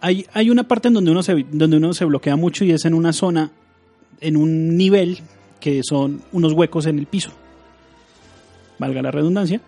[0.00, 2.84] hay, hay una parte en donde uno, se, donde uno se bloquea mucho y es
[2.84, 3.50] en una zona,
[4.20, 5.18] en un nivel
[5.60, 7.30] que son unos huecos en el piso.
[8.78, 9.60] Valga la redundancia.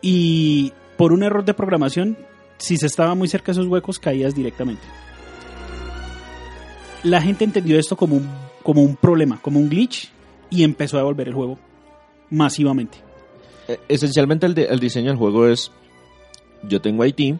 [0.00, 2.16] Y por un error de programación,
[2.58, 4.82] si se estaba muy cerca de esos huecos, caías directamente.
[7.02, 8.28] La gente entendió esto como un,
[8.62, 10.10] como un problema, como un glitch,
[10.50, 11.58] y empezó a devolver el juego
[12.30, 12.98] masivamente.
[13.68, 15.72] Eh, Esencialmente el, de- el diseño del juego es,
[16.62, 17.36] yo tengo IT,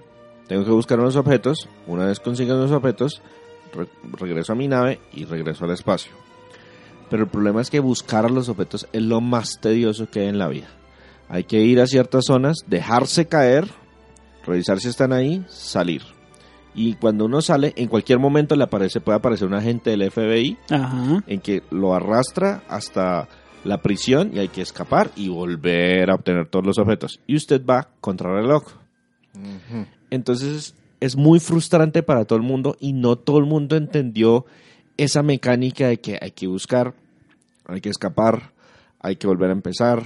[0.49, 3.23] tengo que buscar unos objetos, una vez consiga unos objetos,
[3.73, 6.13] re- regreso a mi nave y regreso al espacio.
[7.11, 10.39] Pero el problema es que buscar los objetos es lo más tedioso que hay en
[10.39, 10.69] la vida.
[11.29, 13.69] Hay que ir a ciertas zonas, dejarse caer,
[14.47, 16.03] revisar si están ahí, salir.
[16.75, 20.57] Y cuando uno sale, en cualquier momento le aparece, puede aparecer un agente del FBI
[20.71, 21.23] Ajá.
[21.27, 23.29] en que lo arrastra hasta
[23.65, 27.21] la prisión y hay que escapar y volver a obtener todos los objetos.
[27.27, 28.65] Y usted va contra reloj.
[30.11, 34.47] Entonces es muy frustrante para todo el mundo y no todo el mundo entendió
[34.97, 36.95] esa mecánica de que hay que buscar,
[37.67, 38.53] hay que escapar,
[39.01, 40.03] hay que volver a empezar.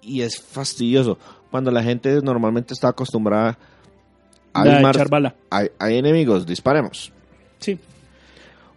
[0.00, 1.18] Y es fastidioso.
[1.50, 3.58] Cuando la gente normalmente está acostumbrada
[4.52, 5.34] a armar- echar bala.
[5.50, 7.10] hay, hay enemigos, disparemos.
[7.58, 7.78] Sí.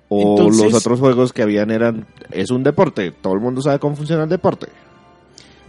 [0.10, 3.78] O Entonces- los otros juegos que habían eran, es un deporte, todo el mundo sabe
[3.78, 4.68] cómo funciona el deporte.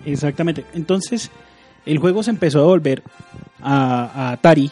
[0.07, 0.65] Exactamente.
[0.75, 1.31] Entonces,
[1.85, 3.03] el juego se empezó a volver
[3.61, 4.71] a, a Atari.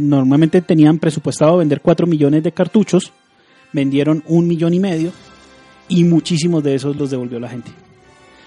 [0.00, 3.12] Normalmente tenían presupuestado vender 4 millones de cartuchos.
[3.72, 5.12] Vendieron un millón y medio.
[5.88, 7.70] Y muchísimos de esos los devolvió la gente.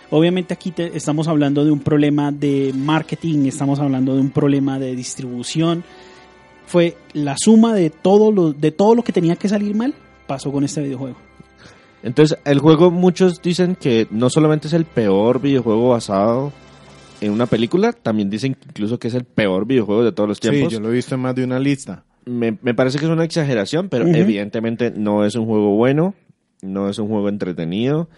[0.10, 4.96] Obviamente aquí estamos hablando de un problema de marketing, estamos hablando de un problema de
[4.96, 5.84] distribución.
[6.68, 9.94] fue la suma de todo lo, de todo lo que tenía que salir mal,
[10.28, 11.18] pasó con este videojuego.
[12.04, 16.52] Entonces, el juego, muchos dicen que no solamente es el peor videojuego basado
[17.26, 20.50] en una película, también dicen incluso que es el peor videojuego de todos los Sí,
[20.50, 20.72] tiempos.
[20.74, 22.04] yo lo he visto en más de una lista.
[22.26, 24.16] me, me parece que es una exageración, pero Ujú.
[24.16, 26.14] evidentemente no es un juego bueno,
[26.62, 28.10] no es un juego entretenido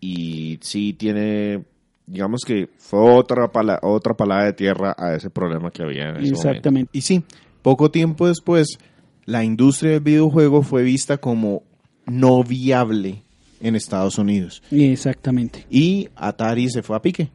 [0.00, 1.64] y sí tiene,
[2.06, 6.16] digamos que fue otra pala, otra palada de tierra a ese problema que había en
[6.16, 6.48] ese momento.
[6.48, 6.90] Exactamente.
[6.92, 7.22] Y sí,
[7.62, 8.78] poco tiempo después,
[9.24, 11.62] la industria del videojuego fue vista como
[12.06, 13.22] no viable
[13.60, 14.62] en Estados Unidos.
[14.70, 15.66] Exactamente.
[15.70, 17.30] Y Atari se fue a pique.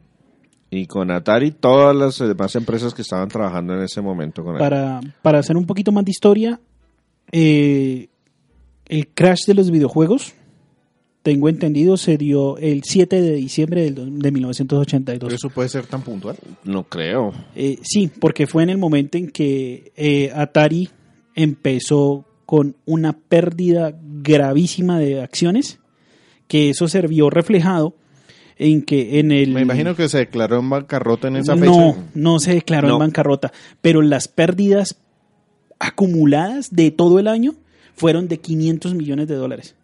[0.74, 4.58] Y con Atari, todas las demás empresas que estaban trabajando en ese momento con él.
[4.58, 6.58] Para, para hacer un poquito más de historia,
[7.30, 8.08] eh,
[8.86, 10.32] el crash de los videojuegos,
[11.22, 15.28] tengo entendido, se dio el 7 de diciembre de 1982.
[15.28, 16.38] Pero eso puede ser tan puntual.
[16.64, 17.34] No creo.
[17.54, 20.88] Eh, sí, porque fue en el momento en que eh, Atari
[21.34, 25.80] empezó con una pérdida gravísima de acciones,
[26.48, 27.94] que eso se vio reflejado
[28.62, 29.50] en que en el...
[29.52, 31.66] Me imagino que se declaró en bancarrota en esa fecha.
[31.66, 32.94] no, no se declaró No.
[32.94, 34.96] en bancarrota, pero las pérdidas
[35.78, 37.54] acumuladas de todo el año
[37.94, 39.74] fueron de 500 millones de dólares.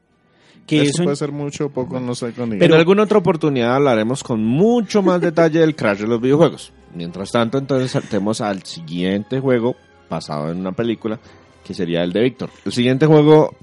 [0.66, 3.18] Que eso, eso, en- puede ser mucho o poco, no sé con en alguna otra
[3.18, 6.72] oportunidad hablaremos con mucho más detalle del crash de los videojuegos.
[6.94, 9.76] Mientras tanto, entonces saltemos al siguiente juego
[10.10, 11.18] basado en una película,
[11.64, 12.50] que sería el de Víctor.
[12.64, 13.54] El siguiente juego,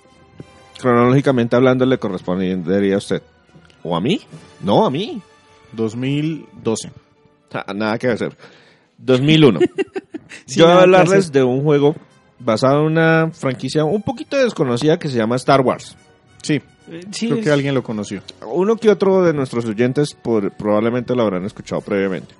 [0.79, 3.21] cronológicamente hablando, le correspondería a usted.
[3.87, 4.19] ¿O a mí?
[4.61, 5.21] No, a mí.
[5.73, 6.91] 2012.
[7.53, 8.35] Ah, Nada que hacer.
[8.97, 9.59] 2001.
[10.47, 11.95] Sí, Yo voy a hablarles de un juego
[12.39, 15.95] basado en una franquicia un poquito desconocida que se llama Star Wars.
[16.43, 16.55] Sí,
[16.91, 18.21] eh, sí, creo es- que alguien lo conoció.
[18.45, 22.35] Uno que otro de nuestros oyentes por- probablemente lo habrán escuchado previamente.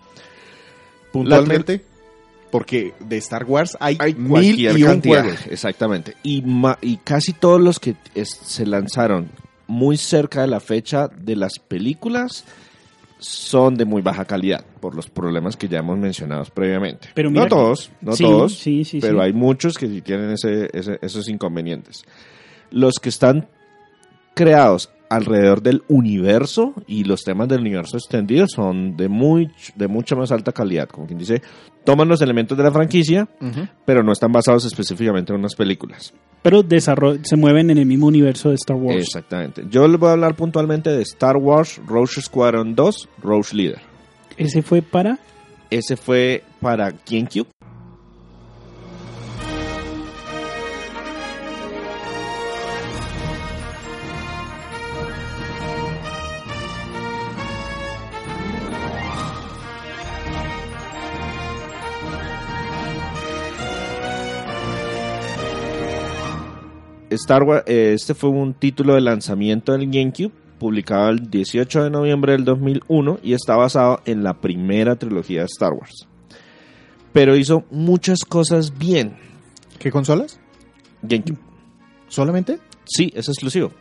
[1.11, 1.83] Puntualmente,
[2.51, 5.47] porque de Star Wars hay, Hay mil cualquier y un cantidad, juegos.
[5.47, 6.15] Exactamente.
[6.23, 9.29] Y, ma- y casi todos los que se lanzaron
[9.67, 12.45] muy cerca de la fecha de las películas
[13.17, 17.09] son de muy baja calidad por los problemas que ya hemos mencionado previamente.
[17.15, 20.99] Pero no todos, no Sí, todos, sí, sí, pero hay muchos que tienen ese, ese-
[21.01, 22.03] esos inconvenientes.
[22.71, 23.47] Los que están
[24.33, 30.15] creados alrededor del universo y los temas del universo extendido son de muy de mucha
[30.15, 31.41] más alta calidad, como quien dice,
[31.83, 33.27] toman los elementos de la franquicia,
[33.85, 36.13] pero no están basados específicamente en unas películas.
[36.41, 36.63] pero
[37.23, 39.03] se mueven en el mismo universo de Star Wars.
[39.03, 39.63] Exactamente.
[39.69, 43.81] Yo les voy a hablar puntualmente de Star Wars Rogue Squadron 2, Rogue Leader.
[44.37, 45.19] Ese fue para...
[45.71, 47.47] Ese fue para GameCube.
[67.09, 71.89] Star Wars, eh, este fue un título de lanzamiento del GameCube, publicado el 18 de
[71.89, 76.07] noviembre del 2001 y está basado en la primera trilogía de Star Wars.
[77.13, 79.15] Pero hizo muchas cosas bien.
[79.79, 80.39] ¿Qué consolas?
[81.01, 81.37] GameCube.
[82.07, 82.59] ¿Solamente?
[82.85, 83.71] Sí, es exclusivo.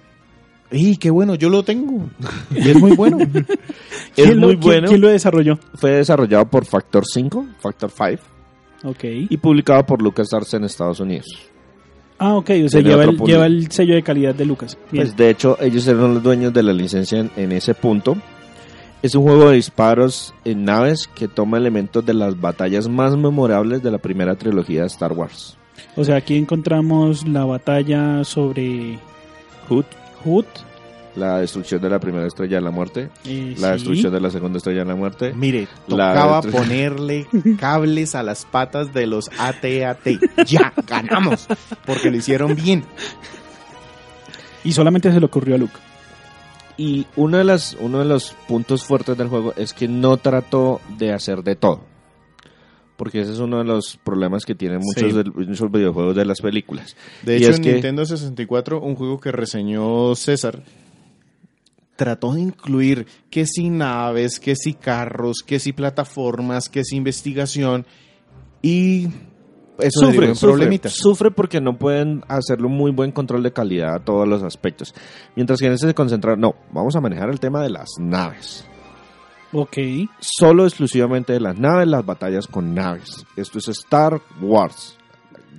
[0.70, 1.34] ¡Y qué bueno!
[1.34, 2.08] Yo lo tengo.
[2.50, 3.18] Y es muy bueno.
[4.16, 4.88] Es ¿Quién lo- muy quién- bueno.
[4.88, 5.58] ¿Quién lo desarrolló?
[5.74, 8.22] Fue desarrollado por Factor 5, Factor 5,
[8.84, 9.04] Ok.
[9.28, 11.26] y publicado por LucasArts en Estados Unidos.
[12.18, 13.27] Ah, ok, o sea, lleva el, público.
[13.27, 14.79] lleva el sello de calidad de Lucas.
[14.90, 15.05] Bien.
[15.05, 18.16] Pues de hecho, ellos eran los dueños de la licencia en, en ese punto.
[19.03, 23.83] Es un juego de disparos en naves que toma elementos de las batallas más memorables
[23.83, 25.59] de la primera trilogía de Star Wars.
[25.96, 28.98] O sea, aquí encontramos la batalla sobre
[29.68, 29.85] Hood,
[30.24, 30.46] Hood.
[31.16, 33.72] La destrucción de la primera estrella de la muerte, eh, la sí.
[33.74, 35.33] destrucción de la segunda estrella de la muerte.
[35.35, 37.27] Mire, La- tocaba ponerle
[37.59, 40.07] cables a las patas de los AT-AT.
[40.46, 40.72] ¡Ya!
[40.87, 41.46] ¡Ganamos!
[41.87, 42.85] Porque lo hicieron bien.
[44.64, 45.74] Y solamente se le ocurrió a Luke.
[46.77, 50.81] Y uno de, las, uno de los puntos fuertes del juego es que no trató
[50.98, 51.83] de hacer de todo.
[52.96, 55.17] Porque ese es uno de los problemas que tienen muchos, Sí.
[55.17, 56.96] de- muchos videojuegos de las películas.
[57.23, 60.62] De Y hecho, es en que- Nintendo 64, un juego que reseñó César,
[61.96, 67.86] trató de incluir que si naves, que si carros, que si plataformas, que si investigación
[68.62, 69.08] y
[69.78, 70.92] eso sufre, problemitas.
[70.92, 74.94] sufre porque no pueden hacerle un muy buen control de calidad a todos los aspectos.
[75.34, 78.64] Mientras que en ese se concentraron, no, vamos a manejar el tema de las naves.
[79.52, 79.76] Ok.
[80.20, 83.24] Solo exclusivamente de las naves, las batallas con naves.
[83.36, 84.96] Esto es Star Wars.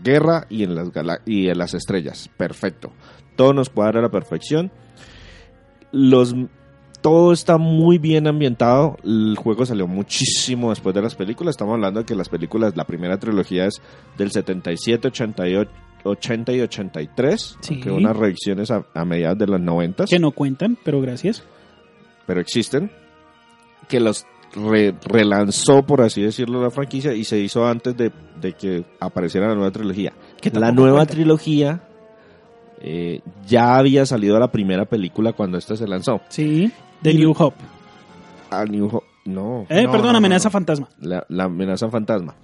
[0.03, 0.89] Guerra y en las,
[1.25, 2.29] y en las estrellas.
[2.37, 2.91] Perfecto.
[3.35, 4.71] Todo nos cuadra a la perfección.
[5.97, 6.35] Los
[7.01, 8.97] todo está muy bien ambientado.
[9.03, 11.53] El juego salió muchísimo después de las películas.
[11.53, 13.81] Estamos hablando de que las películas, la primera trilogía es
[14.17, 15.71] del 77, 88,
[16.03, 17.57] 80 y 83.
[17.61, 17.79] Sí.
[17.79, 20.05] Que unas revisiones a, a mediados de los 90.
[20.05, 21.43] Que no cuentan, pero gracias.
[22.25, 22.89] Pero existen.
[23.87, 24.25] Que los
[24.55, 29.47] re- relanzó, por así decirlo, la franquicia y se hizo antes de, de que apareciera
[29.47, 30.11] la nueva trilogía.
[30.41, 31.83] Que La nueva trilogía
[32.87, 36.21] eh, ya había salido la primera película cuando esta se lanzó.
[36.29, 36.71] Sí,
[37.01, 37.57] de Y- New Hope.
[38.51, 40.51] A New Ho- no, Eh, No, perdón, no, amenaza no.
[40.51, 40.89] fantasma.
[40.99, 42.35] la, la amenaza fantasma.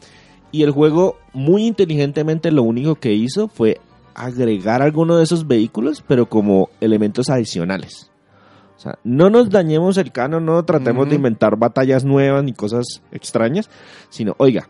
[0.52, 3.80] Y el juego, muy inteligentemente, lo único que hizo fue
[4.16, 8.10] agregar alguno de esos vehículos, pero como elementos adicionales.
[8.76, 13.04] O sea, no nos dañemos el canon, no tratemos de inventar batallas nuevas ni cosas
[13.12, 13.70] extrañas,
[14.10, 14.68] sino, oiga,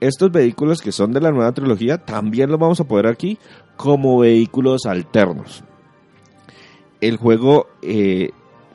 [0.00, 3.38] estos vehículos que son de la nueva trilogía también los vamos a poder aquí
[3.76, 5.64] como vehículos alternos.
[7.00, 8.30] El juego eh,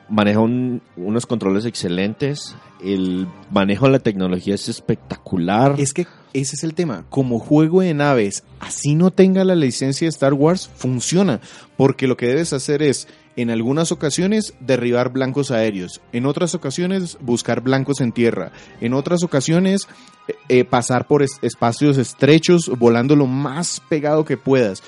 [0.08, 5.74] maneja un- unos controles excelentes, el manejo de la tecnología es espectacular.
[5.78, 7.04] Es que ese es el tema.
[7.10, 11.40] Como juego de naves, así no tenga la licencia de Star Wars, funciona.
[11.76, 16.00] Porque lo que debes hacer es, en algunas ocasiones, derribar blancos aéreos.
[16.12, 18.52] En otras ocasiones, buscar blancos en tierra.
[18.80, 19.88] En otras ocasiones,
[20.28, 24.82] eh, eh, pasar por es- espacios estrechos, volando lo más pegado que puedas.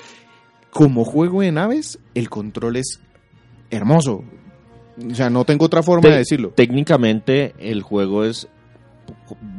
[0.69, 2.99] Como juego de naves, el control es
[3.69, 4.23] hermoso.
[5.09, 6.49] O sea, no tengo otra forma Te- de decirlo.
[6.49, 8.47] Técnicamente el juego es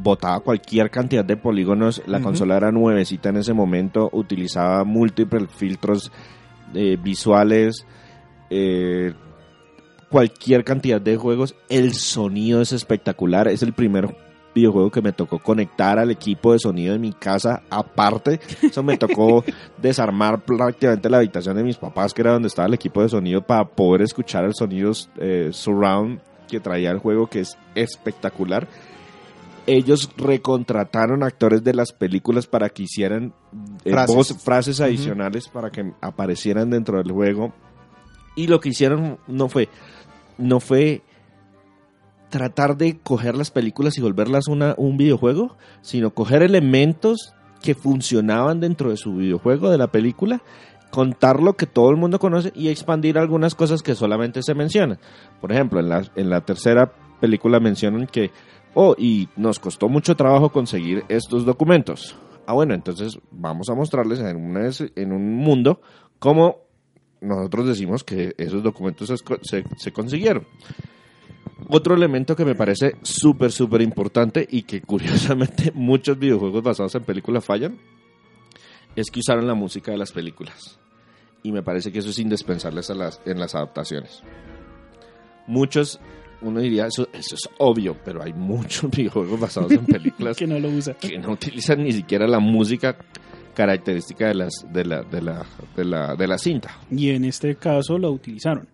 [0.03, 6.11] botaba cualquier cantidad de polígonos, la consola era nuevecita en ese momento, utilizaba múltiples filtros
[6.75, 7.87] eh, visuales,
[8.57, 9.13] eh,
[10.11, 14.17] cualquier cantidad de juegos, el sonido es espectacular, es el primer
[14.55, 18.97] videojuego que me tocó conectar al equipo de sonido de mi casa aparte, eso me
[18.97, 19.43] tocó
[19.83, 23.43] desarmar prácticamente la habitación de mis papás, que era donde estaba el equipo de sonido,
[23.43, 28.69] para poder escuchar el sonido eh, surround que traía el juego, que es espectacular.
[29.67, 33.33] Ellos recontrataron actores de las películas para que hicieran
[33.85, 34.15] eh, Frases.
[34.17, 37.53] voz- frases adicionales para que aparecieran dentro del juego.
[38.37, 39.69] Y lo que hicieron no fue,
[40.39, 41.03] no fue
[42.31, 47.33] tratar de coger las películas y volverlas una, un videojuego, sino coger elementos
[47.63, 50.43] que funcionaban dentro de su videojuego, de la película,
[50.91, 54.99] contar lo que todo el mundo conoce y expandir algunas cosas que solamente se mencionan.
[55.41, 58.33] Por ejemplo, en la, en la tercera película mencionan que,
[58.75, 62.17] oh, y nos costó mucho trabajo conseguir estos documentos.
[62.47, 65.81] Ah, bueno, entonces vamos a mostrarles en, una, en un mundo
[66.19, 66.64] cómo
[67.25, 70.47] nosotros decimos que esos documentos se, se, se consiguieron.
[71.69, 77.05] Otro elemento que me parece súper, súper importante y que curiosamente muchos videojuegos basados en
[77.05, 77.79] películas fallan
[78.95, 80.79] es que usaron la música de las películas.
[81.43, 84.23] Y me parece que eso es indispensable a las, en las adaptaciones.
[85.47, 86.01] Muchos,
[86.43, 90.59] uno diría, eso, eso es obvio, pero hay muchos videojuegos basados en películas que no
[90.59, 90.95] lo usa.
[90.95, 92.97] que no utilizan ni siquiera la música
[93.55, 95.47] característica de, las, de, la, de, la,
[95.77, 96.79] de, la, de la cinta.
[96.91, 98.69] Y en este caso lo utilizaron.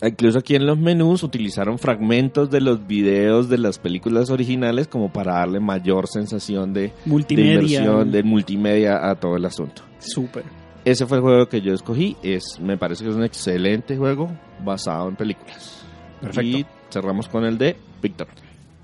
[0.00, 5.12] Incluso aquí en los menús utilizaron fragmentos de los videos de las películas originales como
[5.12, 7.52] para darle mayor sensación de, de Multimedia.
[7.54, 9.82] inmersión, de multimedia a todo el asunto.
[9.98, 10.44] Súper.
[10.84, 12.16] Ese fue el juego que yo escogí.
[12.22, 14.30] Es, me parece que es un excelente juego
[14.64, 15.84] basado en películas.
[16.20, 16.58] Perfecto.
[16.58, 18.28] Y cerramos con el de Víctor.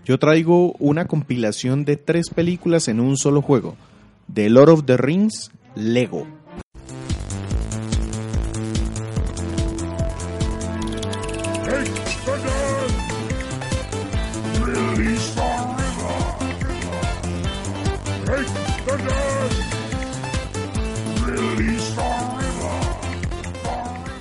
[0.04, 3.76] Yo traigo una compilación de tres películas en un solo juego.
[4.32, 6.26] The Lord of the Rings, Lego.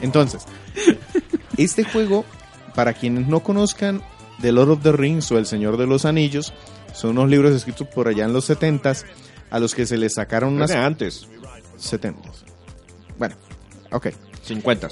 [0.02, 0.46] Entonces,
[1.58, 2.24] este juego,
[2.74, 4.02] para quienes no conozcan
[4.42, 6.54] The Lord of the Rings o El Señor de los Anillos,
[6.94, 9.06] son unos libros escritos por allá en los 70s
[9.50, 11.28] a los que se les sacaron unas Desde antes,
[11.78, 12.22] 70
[13.18, 13.36] Bueno,
[13.92, 14.08] ok.
[14.44, 14.90] 50.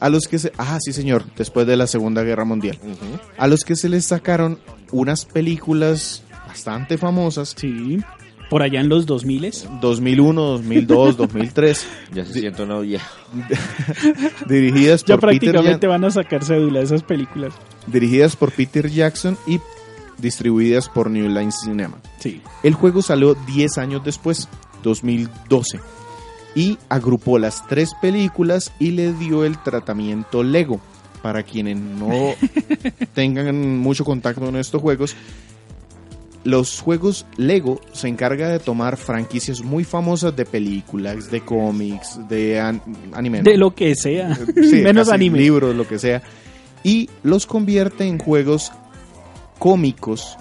[0.00, 2.78] A los que se Ah, sí, señor, después de la Segunda Guerra Mundial.
[3.38, 4.58] A los que se les sacaron
[4.90, 8.00] unas películas bastante famosas Sí.
[8.50, 13.08] Por allá en los 2000 2001, 2002, 2003, Ya se siente una vieja.
[14.46, 17.54] dirigidas Ya por Peter prácticamente Ja- van a sacar cédula de esas películas.
[17.86, 19.58] dirigidas por Peter Jackson y
[20.18, 21.98] distribuidas por New Line Cinema.
[22.18, 22.40] Sí.
[22.62, 24.48] El juego salió 10 años después,
[24.82, 25.80] 2012,
[26.54, 30.80] y agrupó las tres películas y le dio el tratamiento Lego.
[31.22, 32.10] Para quienes no
[33.14, 35.14] tengan mucho contacto con estos juegos,
[36.44, 42.58] los juegos Lego se encarga de tomar franquicias muy famosas de películas, de cómics, de
[42.60, 42.82] an-
[43.12, 43.42] anime.
[43.42, 44.34] De lo que sea.
[44.34, 45.38] Sí, Menos anime.
[45.38, 46.22] libros, lo que sea.
[46.82, 48.72] y los convierte en juegos
[49.62, 50.36] cómicos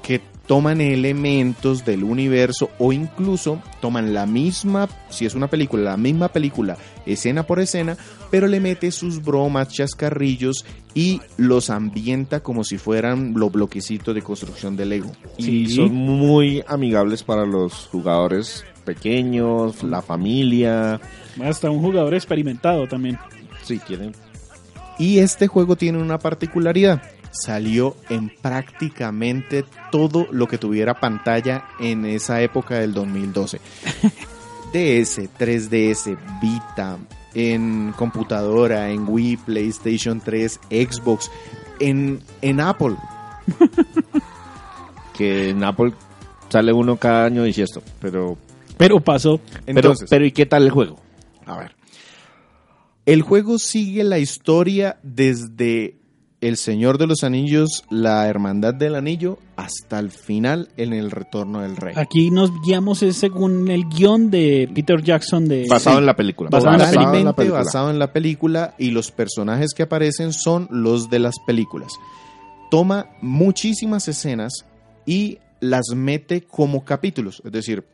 [0.00, 5.96] que toman elementos del universo o incluso toman la misma, si es una película, la
[5.96, 7.96] misma película, escena por escena,
[8.30, 14.22] pero le mete sus bromas, chascarrillos y los ambienta como si fueran los bloquecitos de
[14.22, 15.10] construcción de Lego.
[15.36, 21.00] Y son muy amigables para los jugadores pequeños, la familia.
[21.42, 23.18] Hasta un jugador experimentado también.
[23.64, 24.14] Si quieren.
[24.96, 27.02] Y este juego tiene una particularidad.
[27.34, 33.60] Salió en prácticamente todo lo que tuviera pantalla en esa época del 2012.
[34.72, 36.96] DS, 3DS, Vita,
[37.34, 41.30] en computadora, en Wii, PlayStation 3, Xbox,
[41.80, 42.96] en, en Apple.
[45.12, 45.92] Que en Apple
[46.48, 47.84] sale uno cada año y esto.
[48.00, 48.36] Pero,
[48.76, 49.40] Pero pasó.
[49.64, 50.98] Entonces, pero, pero ¿y qué tal el juego?
[51.46, 51.76] A ver.
[53.06, 55.94] El juego sigue la historia desde
[56.44, 61.62] El Señor de los Anillos, la Hermandad del Anillo, hasta el final en el Retorno
[61.62, 61.94] del Rey.
[61.96, 65.64] Aquí nos guiamos es según el guion de Peter Jackson de...
[65.70, 66.00] Basado Sí.
[66.00, 66.50] en la película.
[66.50, 67.06] Basado en la película.
[67.06, 67.58] Totalmente película.
[67.64, 71.94] basado en la película y los personajes que aparecen son los de las películas.
[72.70, 74.66] Toma muchísimas escenas
[75.06, 77.84] y las mete como capítulos, es decir,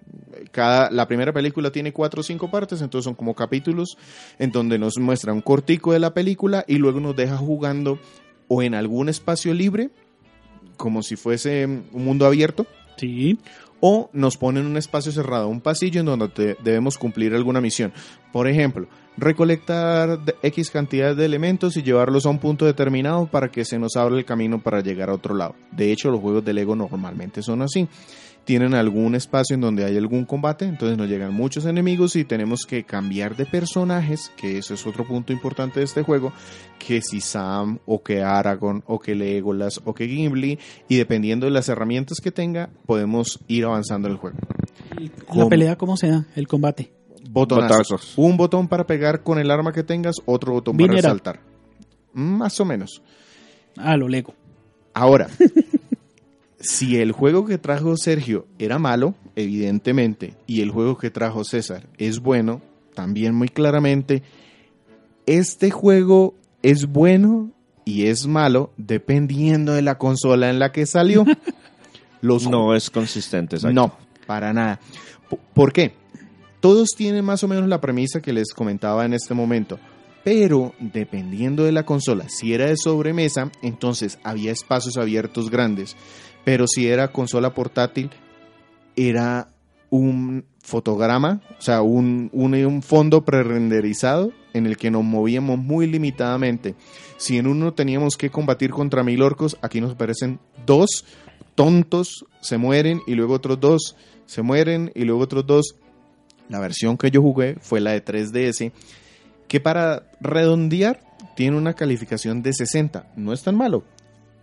[0.50, 3.96] cada la primera película tiene cuatro o cinco partes, entonces son como capítulos
[4.40, 8.00] en donde nos muestra un cortico de la película y luego nos deja jugando
[8.50, 9.88] o en algún espacio libre,
[10.76, 12.66] como si fuese un mundo abierto,
[12.98, 13.38] Sí.
[13.80, 17.92] o nos ponen un espacio cerrado, un pasillo en donde te- debemos cumplir alguna misión.
[18.32, 23.64] Por ejemplo, recolectar X cantidad de elementos y llevarlos a un punto determinado para que
[23.64, 25.54] se nos abra el camino para llegar a otro lado.
[25.72, 27.88] De hecho, los juegos de Lego normalmente son así.
[28.50, 32.66] Tienen algún espacio en donde hay algún combate, entonces nos llegan muchos enemigos y tenemos
[32.66, 36.32] que cambiar de personajes, que eso es otro punto importante de este juego,
[36.76, 41.52] que si Sam o que Aragorn o que Legolas o que Gimli, y dependiendo de
[41.52, 44.38] las herramientas que tenga, podemos ir avanzando en el juego.
[44.98, 45.48] La ¿Cómo?
[45.48, 46.26] pelea, ¿cómo se da?
[46.34, 46.90] El combate.
[47.30, 47.88] Botonazos.
[47.88, 48.14] Botazos.
[48.18, 51.02] Un botón para pegar con el arma que tengas, otro botón Binera.
[51.02, 51.40] para saltar.
[52.14, 53.00] Más o menos.
[53.76, 54.34] Ah, lo Lego.
[54.92, 55.28] Ahora,
[56.60, 61.88] si el juego que trajo Sergio era malo, evidentemente, y el juego que trajo César
[61.98, 62.60] es bueno,
[62.94, 64.22] también muy claramente,
[65.26, 67.50] este juego es bueno
[67.84, 71.24] y es malo dependiendo de la consola en la que salió.
[72.20, 73.56] Los No es consistente.
[73.56, 73.74] exacto.
[73.74, 73.94] no,
[74.26, 74.78] para nada.
[75.54, 75.94] ¿Por qué?
[76.60, 79.78] Todos tienen más o menos la premisa que les comentaba en este momento.
[80.22, 85.96] Pero dependiendo de la consola, si era de sobremesa, entonces había espacios abiertos grandes.
[86.44, 88.10] Pero si era consola portátil,
[88.96, 89.48] era
[89.90, 95.86] un fotograma, o sea, un, un, un fondo prerenderizado en el que nos movíamos muy
[95.86, 96.74] limitadamente.
[97.16, 101.04] Si en uno teníamos que combatir contra mil orcos, aquí nos aparecen dos
[101.54, 105.74] tontos, se mueren y luego otros dos se mueren y luego otros dos.
[106.48, 108.72] La versión que yo jugué fue la de 3DS,
[109.48, 111.00] que para redondear
[111.36, 113.06] tiene una calificación de 60.
[113.16, 113.84] No es tan malo.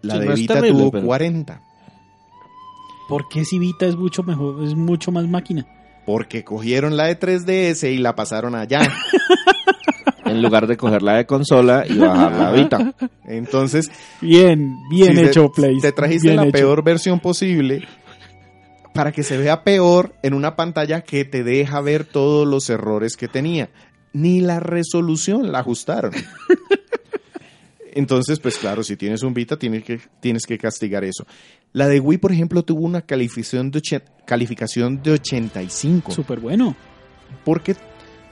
[0.02, 1.62] La Sí, de no Vita terrible, tuvo pero- 40.
[3.08, 5.66] ¿Por qué si Vita es mucho mejor, es mucho más máquina?
[6.06, 8.82] Porque cogieron la de 3DS y la pasaron allá.
[10.26, 12.94] En lugar de coger la de consola y bajar la Vita.
[13.26, 13.90] Entonces,
[14.20, 15.80] Bien, bien si hecho, te, Play.
[15.80, 16.52] te trajiste bien la hecho.
[16.52, 17.88] peor versión posible
[18.94, 23.16] para que se vea peor en una pantalla que te deja ver todos los errores
[23.16, 23.70] que tenía.
[24.12, 26.12] Ni la resolución la ajustaron.
[27.94, 31.26] Entonces, pues claro, si tienes un Vita, tienes que, tienes que castigar eso.
[31.78, 33.82] La de Wii, por ejemplo, tuvo una calificación de,
[34.26, 36.76] calificación de 85 Súper bueno.
[37.46, 37.76] porque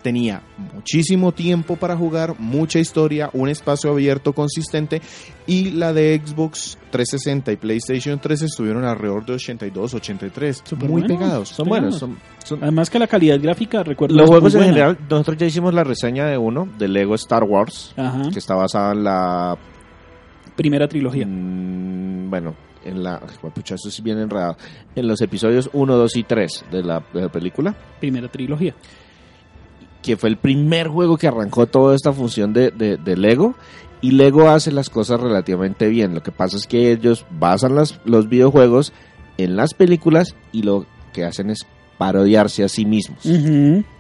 [0.01, 0.43] tenía
[0.73, 5.01] muchísimo tiempo para jugar, mucha historia, un espacio abierto consistente
[5.47, 11.01] y la de Xbox 360 y PlayStation 3 estuvieron alrededor de 82, 83, Súper muy
[11.01, 11.17] bueno.
[11.17, 11.49] pegados.
[11.49, 11.97] Son buenos.
[11.97, 14.73] Son, son- Además que la calidad gráfica, recuerdo, Los juegos en buena.
[14.73, 18.29] general, nosotros ya hicimos la reseña de uno, de Lego Star Wars, Ajá.
[18.31, 19.57] que está basada en la...
[20.55, 21.25] Primera trilogía.
[21.27, 22.55] mm, bueno,
[22.86, 23.19] en la...
[23.19, 24.55] Pucha, eso es bien enredado.
[24.95, 28.73] En los episodios 1, 2 y 3 de la, de la película, Primera trilogía.
[30.01, 33.55] que fue el primer juego que arrancó toda esta función de, de, de Lego.
[34.01, 36.13] Y Lego hace las cosas relativamente bien.
[36.13, 38.93] Lo que pasa es que ellos basan las, los videojuegos
[39.38, 41.65] en las películas y lo que hacen es
[41.97, 43.25] parodiarse a sí mismos.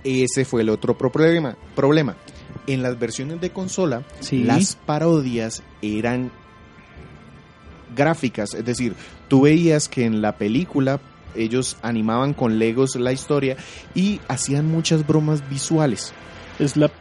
[0.03, 1.55] Ese fue el otro pro- problema.
[1.75, 2.15] problema.
[2.67, 4.43] En las versiones de consola, Sí.
[4.43, 6.31] las parodias eran
[7.95, 8.93] gráficas, es decir,
[9.27, 10.99] tú veías que en la película
[11.35, 13.57] ellos animaban con Legos la historia
[13.93, 16.13] y hacían muchas bromas visuales.
[16.59, 16.91] Slap,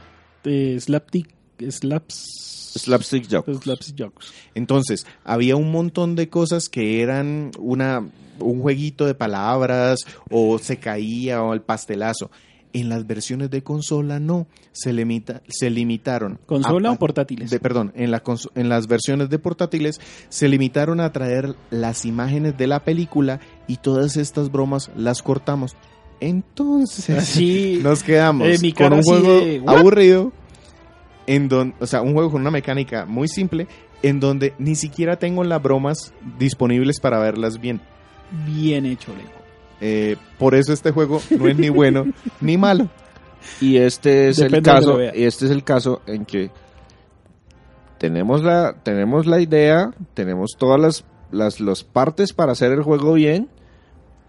[0.45, 1.35] eh, slapstick
[1.71, 3.55] slaps, Slapstick Joke.
[3.55, 4.27] slapstick jokes.
[4.55, 8.09] Entonces, había un montón de cosas que eran una,
[8.41, 12.31] un jueguito de palabras, o se caía, o el pastelazo.
[12.75, 16.39] En las versiones de consola no, se, limita, se limitaron.
[16.45, 17.49] ¿Consola a- o portátiles?
[17.51, 18.23] de- perdón, en, la
[18.57, 23.77] en las versiones de portátiles se limitaron a traer las imágenes de la película y
[23.77, 25.77] todas estas bromas las cortamos.
[26.21, 30.33] Entonces, Así, nos quedamos Eh, mi con un juego aburrido,
[31.27, 33.67] en don, o sea, un juego con una mecánica muy simple,
[34.03, 37.81] en donde ni siquiera tengo las bromas disponibles para verlas bien.
[38.47, 39.44] bien hecho, Lego.
[39.81, 42.07] Eh, por eso este juego no es ni bueno
[42.41, 42.89] ni malo.
[43.61, 46.51] Y este es Depende el caso, y este es el caso en que
[47.99, 53.15] tenemos la, tenemos la idea, tenemos todas las, las, las partes para hacer el juego
[53.15, 53.49] bien,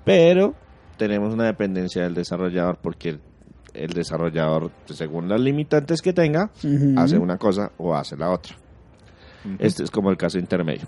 [0.04, 0.54] pero
[0.98, 3.22] tenemos una dependencia del desarrollador porque el,
[3.74, 6.52] el desarrollador, según las limitantes que tenga,
[6.98, 8.56] hace una cosa o hace la otra.
[9.60, 10.88] Este es como el caso intermedio.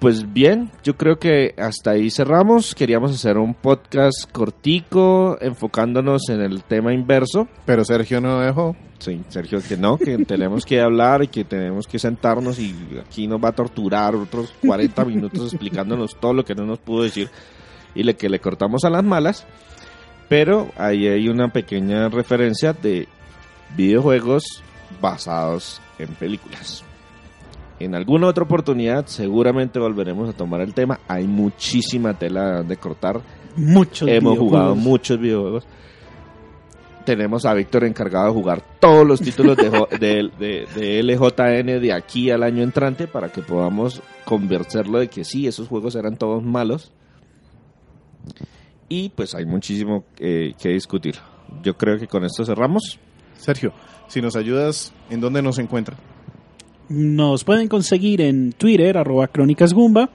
[0.00, 2.74] Pues bien, yo creo que hasta ahí cerramos.
[2.74, 7.48] Queríamos hacer un podcast cortico, enfocándonos en el tema inverso.
[7.66, 8.74] Pero Sergio no dejó.
[8.98, 13.26] Sí, Sergio, que no, que tenemos que hablar y que tenemos que sentarnos y aquí
[13.26, 17.28] nos va a torturar otros 40 minutos explicándonos todo lo que no nos pudo decir
[17.94, 19.46] y le, que le cortamos a las malas.
[20.30, 23.06] Pero ahí hay una pequeña referencia de
[23.76, 24.62] videojuegos
[24.98, 26.84] basados en películas.
[27.80, 31.00] En alguna otra oportunidad seguramente volveremos a tomar el tema.
[31.08, 33.20] Hay muchísima tela de cortar.
[33.56, 35.66] Muchos Hemos jugado muchos videojuegos.
[37.06, 39.70] Tenemos a Víctor encargado de jugar todos los títulos de,
[40.38, 45.46] de- de LJN de aquí al año entrante para que podamos convencerlo de que sí,
[45.46, 46.92] esos juegos eran todos malos.
[48.88, 51.16] Y pues hay muchísimo eh, que discutir.
[51.62, 52.98] Yo creo que con esto cerramos.
[53.34, 53.72] Sergio,
[54.08, 55.98] si nos ayudas, ¿en dónde nos encuentran?
[56.90, 60.10] Nos pueden conseguir en Twitter, arroba Crónicas Gumba.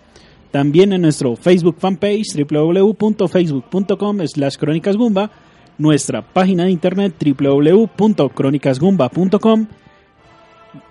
[0.51, 5.31] También en nuestro Facebook fanpage, www.facebook.com slash Crónicas Gumba.
[5.77, 9.67] Nuestra página de internet, www.crónicasgumba.com.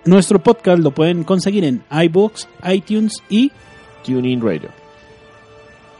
[0.05, 3.51] Nuestro podcast lo pueden conseguir en iBooks, iTunes y
[4.03, 4.69] TuneIn Radio.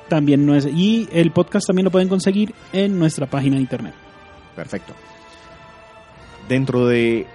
[0.07, 3.93] también nues- y el podcast también lo pueden conseguir en nuestra página de internet.
[4.55, 4.93] Perfecto.
[6.47, 7.25] Dentro de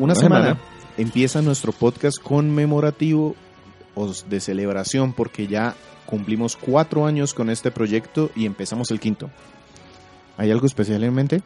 [0.00, 0.60] una Una semana, semana.
[1.00, 3.34] Empieza nuestro podcast conmemorativo
[3.94, 5.74] o de celebración porque ya
[6.06, 9.30] cumplimos cuatro años con este proyecto y empezamos el quinto.
[10.36, 11.42] ¿Hay algo especial en mente?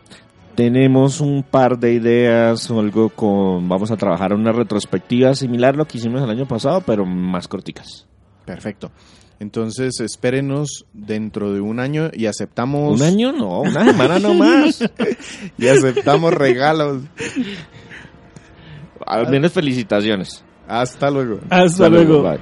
[0.54, 3.68] Tenemos un par de ideas o algo con...
[3.68, 7.48] Vamos a trabajar una retrospectiva similar a lo que hicimos el año pasado, pero más
[7.48, 8.06] corticas.
[8.44, 8.90] Perfecto.
[9.40, 14.80] Entonces espérenos dentro de un año y aceptamos Un año no, una semana no más.
[15.58, 17.02] y aceptamos regalos.
[19.06, 20.44] Al menos felicitaciones.
[20.66, 21.40] Hasta luego.
[21.50, 22.22] Hasta luego.
[22.22, 22.40] Bye.